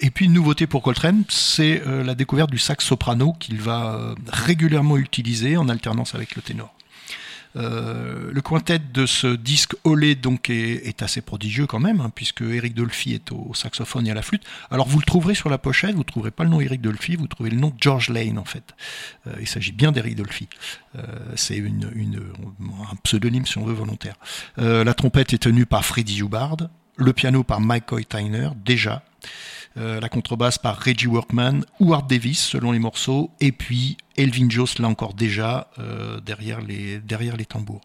Et 0.00 0.10
puis 0.10 0.24
une 0.24 0.32
nouveauté 0.32 0.66
pour 0.66 0.82
Coltrane, 0.82 1.24
c'est 1.28 1.82
la 1.86 2.14
découverte 2.14 2.50
du 2.50 2.58
sax 2.58 2.84
soprano 2.84 3.34
qu'il 3.38 3.60
va 3.60 4.14
régulièrement 4.28 4.96
utiliser 4.96 5.56
en 5.56 5.68
alternance 5.68 6.14
avec 6.14 6.36
le 6.36 6.42
ténor. 6.42 6.74
Euh, 7.56 8.30
le 8.32 8.40
quintet 8.40 8.78
de 8.78 9.06
ce 9.06 9.26
disque 9.26 9.74
Olé 9.84 10.14
donc 10.14 10.50
est, 10.50 10.86
est 10.86 11.02
assez 11.02 11.20
prodigieux 11.20 11.66
quand 11.66 11.80
même, 11.80 12.00
hein, 12.00 12.12
puisque 12.14 12.42
Eric 12.42 12.74
Dolphy 12.74 13.14
est 13.14 13.32
au, 13.32 13.52
saxophone 13.54 14.06
et 14.06 14.10
à 14.10 14.14
la 14.14 14.22
flûte. 14.22 14.44
Alors 14.70 14.88
vous 14.88 14.98
le 14.98 15.04
trouverez 15.04 15.34
sur 15.34 15.50
la 15.50 15.58
pochette, 15.58 15.92
vous 15.92 15.98
ne 15.98 16.04
trouverez 16.04 16.30
pas 16.30 16.44
le 16.44 16.50
nom 16.50 16.60
Eric 16.60 16.80
Dolphy, 16.80 17.16
vous 17.16 17.26
trouvez 17.26 17.50
le 17.50 17.56
nom 17.56 17.72
George 17.80 18.10
Lane 18.10 18.38
en 18.38 18.44
fait. 18.44 18.74
Euh, 19.26 19.32
il 19.40 19.48
s'agit 19.48 19.72
bien 19.72 19.92
d'Eric 19.92 20.16
Dolphy. 20.16 20.48
Euh, 20.96 21.02
C'est 21.34 21.58
un 21.60 22.96
pseudonyme 23.02 23.46
si 23.46 23.58
on 23.58 23.64
veut 23.64 23.74
volontaire. 23.74 24.14
La 24.56 24.94
trompette 24.94 25.32
est 25.32 25.38
tenue 25.38 25.66
par 25.66 25.84
Freddie 25.84 26.20
Hubbard, 26.20 26.56
le 26.96 27.12
piano 27.12 27.42
par 27.42 27.60
Mike 27.60 28.08
Tyner 28.08 28.50
déjà. 28.64 29.02
Euh, 29.76 30.00
la 30.00 30.08
contrebasse 30.08 30.58
par 30.58 30.80
Reggie 30.80 31.06
Workman 31.06 31.64
ou 31.78 31.94
Art 31.94 32.02
Davis 32.02 32.40
selon 32.40 32.72
les 32.72 32.80
morceaux, 32.80 33.30
et 33.38 33.52
puis 33.52 33.96
Elvin 34.16 34.50
Joss 34.50 34.80
là 34.80 34.88
encore 34.88 35.14
déjà 35.14 35.68
euh, 35.78 36.18
derrière, 36.18 36.60
les, 36.60 36.98
derrière 36.98 37.36
les 37.36 37.44
tambours. 37.44 37.82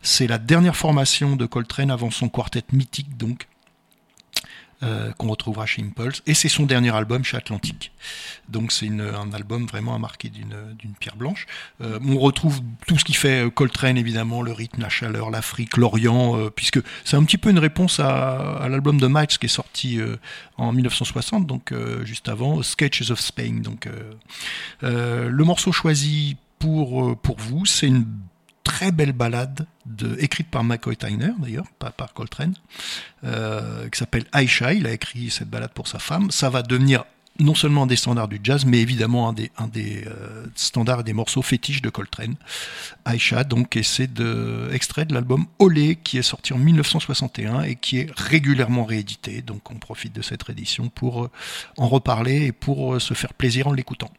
C'est 0.00 0.26
la 0.26 0.38
dernière 0.38 0.74
formation 0.74 1.36
de 1.36 1.44
Coltrane 1.44 1.90
avant 1.90 2.10
son 2.10 2.30
quartet 2.30 2.64
mythique 2.72 3.18
donc 3.18 3.46
euh, 4.84 5.10
qu'on 5.14 5.26
retrouvera 5.26 5.66
chez 5.66 5.82
Impulse, 5.82 6.22
et 6.26 6.34
c'est 6.34 6.48
son 6.48 6.64
dernier 6.64 6.94
album 6.94 7.24
chez 7.24 7.36
Atlantic. 7.36 7.90
Donc 8.48 8.70
c'est 8.70 8.86
un 8.86 9.32
album 9.32 9.66
vraiment 9.66 9.96
à 9.96 9.98
marquer 9.98 10.28
d'une 10.28 10.94
pierre 11.00 11.16
blanche. 11.16 11.46
Euh, 11.80 11.98
on 12.06 12.16
retrouve 12.16 12.60
tout 12.86 12.96
ce 12.96 13.04
qui 13.04 13.14
fait 13.14 13.46
euh, 13.46 13.50
Coltrane 13.50 13.96
évidemment, 13.96 14.40
le 14.40 14.52
rythme, 14.52 14.80
la 14.80 14.88
chaleur, 14.88 15.30
l'Afrique, 15.30 15.76
l'Orient, 15.76 16.38
puisque 16.54 16.78
c'est 17.04 17.16
un 17.16 17.24
petit 17.24 17.38
peu 17.38 17.50
une 17.50 17.58
réponse 17.58 17.98
à, 17.98 18.68
l'album 18.70 19.00
de 19.00 19.08
Miles 19.08 19.26
qui 19.26 19.46
est 19.46 19.48
sorti 19.48 19.98
en 20.56 20.72
1960, 20.72 21.44
donc 21.44 21.74
juste 22.04 22.28
avant, 22.28 22.62
Sketches 22.62 23.10
of 23.10 23.18
Spain. 23.18 23.62
Donc 23.64 23.88
le 24.82 25.44
morceau 25.44 25.72
choisi 25.72 26.36
pour 26.60 27.18
pour 27.18 27.36
vous, 27.38 27.66
c'est 27.66 27.88
une 27.88 28.06
très 28.78 28.92
belle 28.92 29.12
balade 29.12 29.66
de, 29.86 30.16
écrite 30.20 30.48
par 30.48 30.62
McCoy 30.62 30.94
Tyner 30.94 31.32
d'ailleurs, 31.38 31.66
pas 31.80 31.90
par 31.90 32.14
Coltrane, 32.14 32.54
euh, 33.24 33.88
qui 33.88 33.98
s'appelle 33.98 34.24
Aisha. 34.32 34.72
Il 34.72 34.86
a 34.86 34.92
écrit 34.92 35.30
cette 35.30 35.50
balade 35.50 35.72
pour 35.72 35.88
sa 35.88 35.98
femme. 35.98 36.30
Ça 36.30 36.48
va 36.48 36.62
devenir 36.62 37.04
non 37.40 37.56
seulement 37.56 37.82
un 37.82 37.86
des 37.88 37.96
standards 37.96 38.28
du 38.28 38.38
jazz, 38.40 38.64
mais 38.64 38.78
évidemment 38.78 39.28
un 39.28 39.32
des, 39.32 40.04
euh, 40.06 40.46
standards 40.54 41.00
et 41.00 41.02
des 41.02 41.12
morceaux 41.12 41.42
fétiches 41.42 41.82
de 41.82 41.90
Coltrane. 41.90 42.36
Aisha, 43.04 43.42
donc, 43.42 43.76
et 43.76 43.82
c'est 43.82 44.12
de, 44.12 44.70
de 44.70 45.14
l'album 45.14 45.46
Olé, 45.58 45.96
qui 45.96 46.18
est 46.18 46.22
sorti 46.22 46.52
en 46.52 46.58
1961 46.58 47.62
et 47.62 47.74
qui 47.74 47.98
est 47.98 48.10
régulièrement 48.16 48.84
réédité. 48.84 49.42
Donc, 49.42 49.72
on 49.72 49.74
profite 49.74 50.12
de 50.12 50.22
cette 50.22 50.44
réédition 50.44 50.88
pour 50.88 51.24
euh, 51.24 51.30
en 51.78 51.88
reparler 51.88 52.46
et 52.46 52.52
pour 52.52 53.00
se 53.00 53.14
faire 53.14 53.34
plaisir 53.34 53.66
en 53.66 53.72
l'écoutant. 53.72 54.12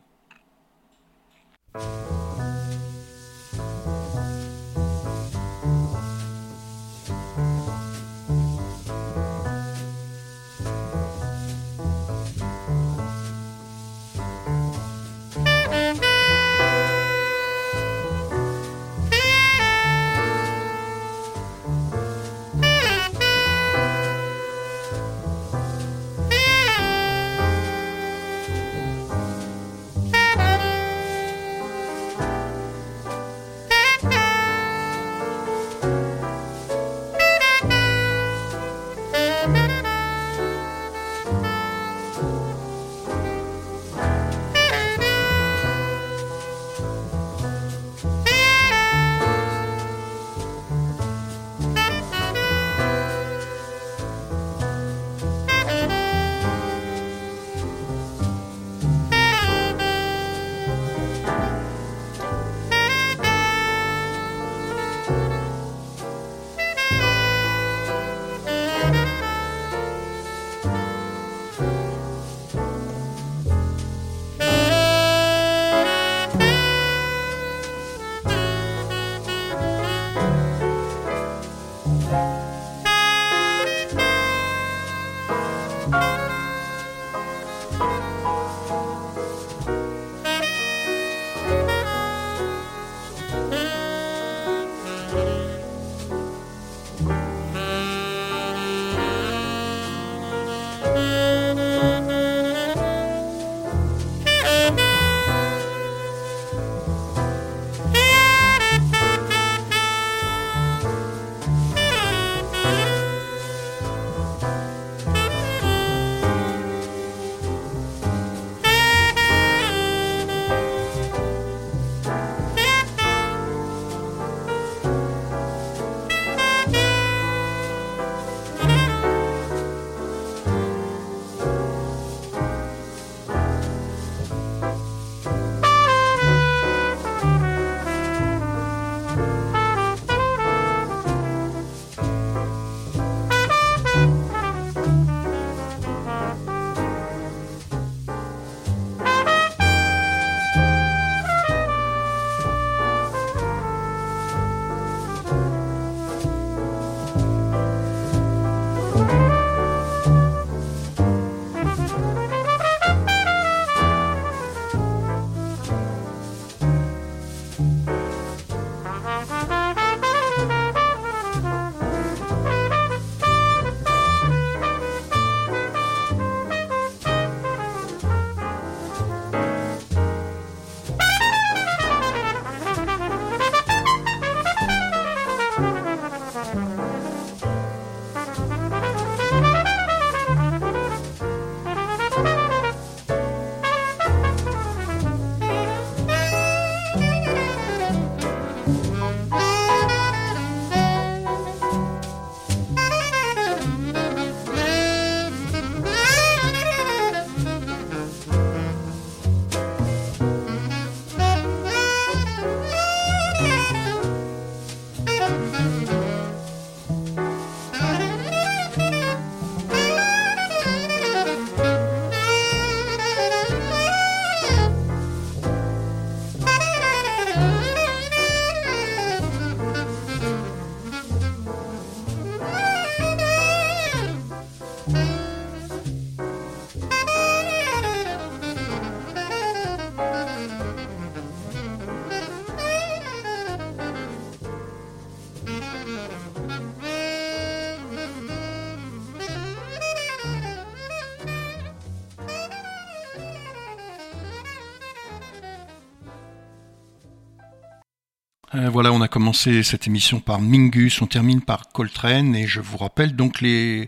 Euh, 258.60 258.70
voilà, 258.70 258.92
on 258.92 259.02
a 259.02 259.08
commencé 259.08 259.64
cette 259.64 259.88
émission 259.88 260.20
par 260.20 260.42
Mingus, 260.42 261.02
on 261.02 261.08
termine 261.08 261.42
par 261.42 261.70
Coltrane 261.72 262.36
et 262.36 262.46
je 262.46 262.60
vous 262.60 262.78
rappelle 262.78 263.16
donc 263.16 263.42
les, 263.42 263.88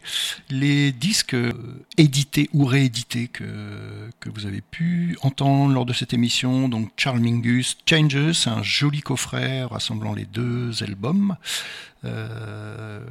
disques 0.93 1.33
euh, 1.33 1.51
édités 1.97 2.49
ou 2.53 2.65
réédités 2.65 3.27
que, 3.27 3.43
vous 4.25 4.45
avez 4.45 4.61
pu 4.61 5.17
entendre 5.23 5.73
lors 5.73 5.85
de 5.85 5.93
cette 5.93 6.13
émission. 6.13 6.69
Donc 6.69 6.91
Charles 6.95 7.19
Mingus, 7.19 7.77
Changes, 7.89 8.47
un 8.47 8.63
joli 8.63 9.01
coffret 9.01 9.63
rassemblant 9.63 10.13
les 10.13 10.25
deux 10.25 10.83
albums. 10.83 11.35
Euh 12.05 13.01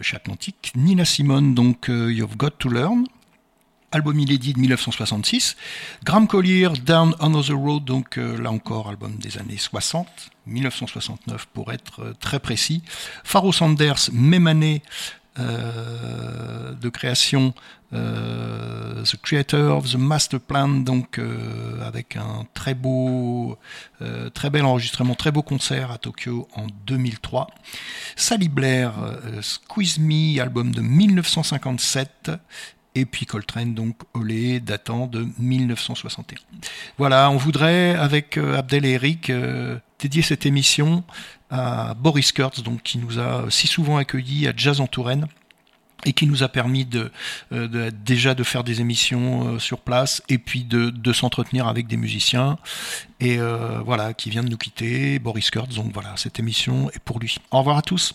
chez 0.00 0.16
Atlantique, 0.16 0.72
Nina 0.76 1.04
Simone, 1.04 1.54
donc 1.54 1.88
You've 1.88 2.38
Got 2.38 2.52
to 2.58 2.70
Learn, 2.70 3.04
album 3.94 4.18
inédit 4.18 4.52
de 4.52 4.58
1966. 4.58 5.56
Graham 6.04 6.26
Collier, 6.26 6.68
Down 6.84 7.14
Another 7.20 7.56
Road, 7.56 7.84
donc 7.84 8.18
euh, 8.18 8.36
là 8.40 8.50
encore, 8.50 8.88
album 8.88 9.16
des 9.16 9.38
années 9.38 9.56
60, 9.56 10.06
1969 10.46 11.46
pour 11.46 11.72
être 11.72 12.00
euh, 12.00 12.12
très 12.18 12.40
précis. 12.40 12.82
Pharaoh 13.22 13.52
Sanders, 13.52 14.10
même 14.12 14.48
année 14.48 14.82
euh, 15.38 16.74
de 16.74 16.88
création, 16.88 17.54
The 17.92 19.16
Creator 19.22 19.76
of 19.76 19.92
the 19.92 19.96
Master 19.96 20.40
Plan, 20.40 20.66
donc 20.66 21.20
avec 21.80 22.16
un 22.16 22.44
très 22.52 22.74
beau, 22.74 23.56
très 24.34 24.50
bel 24.50 24.64
enregistrement, 24.64 25.14
très 25.14 25.30
beau 25.30 25.42
concert 25.42 25.92
à 25.92 25.98
Tokyo 25.98 26.48
en 26.56 26.66
2003. 26.88 27.46
Sally 28.16 28.48
Blair, 28.48 28.94
Squeeze 29.42 30.00
Me, 30.00 30.40
album 30.40 30.74
de 30.74 30.80
1957 30.80 32.32
et 32.94 33.04
puis 33.06 33.26
Coltrane, 33.26 33.74
donc 33.74 33.96
Olé, 34.14 34.60
datant 34.60 35.06
de 35.06 35.26
1961. 35.38 36.38
Voilà, 36.98 37.30
on 37.30 37.36
voudrait, 37.36 37.94
avec 37.96 38.36
euh, 38.36 38.56
Abdel 38.56 38.84
et 38.84 38.90
Eric, 38.90 39.30
euh, 39.30 39.78
dédier 39.98 40.22
cette 40.22 40.46
émission 40.46 41.02
à 41.50 41.94
Boris 41.94 42.32
Kurtz, 42.32 42.62
donc, 42.62 42.82
qui 42.82 42.98
nous 42.98 43.18
a 43.18 43.46
si 43.50 43.66
souvent 43.66 43.96
accueillis 43.96 44.46
à 44.46 44.52
Jazz 44.56 44.80
en 44.80 44.86
Touraine 44.86 45.26
et 46.06 46.12
qui 46.12 46.26
nous 46.26 46.42
a 46.42 46.48
permis 46.48 46.84
de, 46.84 47.10
euh, 47.52 47.90
déjà 47.90 48.34
de 48.34 48.44
faire 48.44 48.62
des 48.62 48.80
émissions 48.80 49.58
sur 49.58 49.80
place 49.80 50.22
et 50.28 50.36
puis 50.36 50.62
de, 50.64 50.90
de 50.90 51.12
s'entretenir 51.12 51.66
avec 51.66 51.86
des 51.86 51.96
musiciens. 51.96 52.58
Et 53.20 53.38
voilà 53.86 54.12
qui 54.12 54.28
vient 54.28 54.42
de 54.42 54.50
nous 54.50 54.58
quitter 54.58 55.18
Boris 55.18 55.50
Kurtz. 55.50 55.76
Donc 55.76 55.92
voilà 55.94 56.12
cette 56.16 56.38
émission 56.38 56.90
est 56.90 56.98
pour 56.98 57.20
lui. 57.20 57.36
Au 57.50 57.58
revoir 57.58 57.78
à 57.78 57.82
tous 57.82 58.14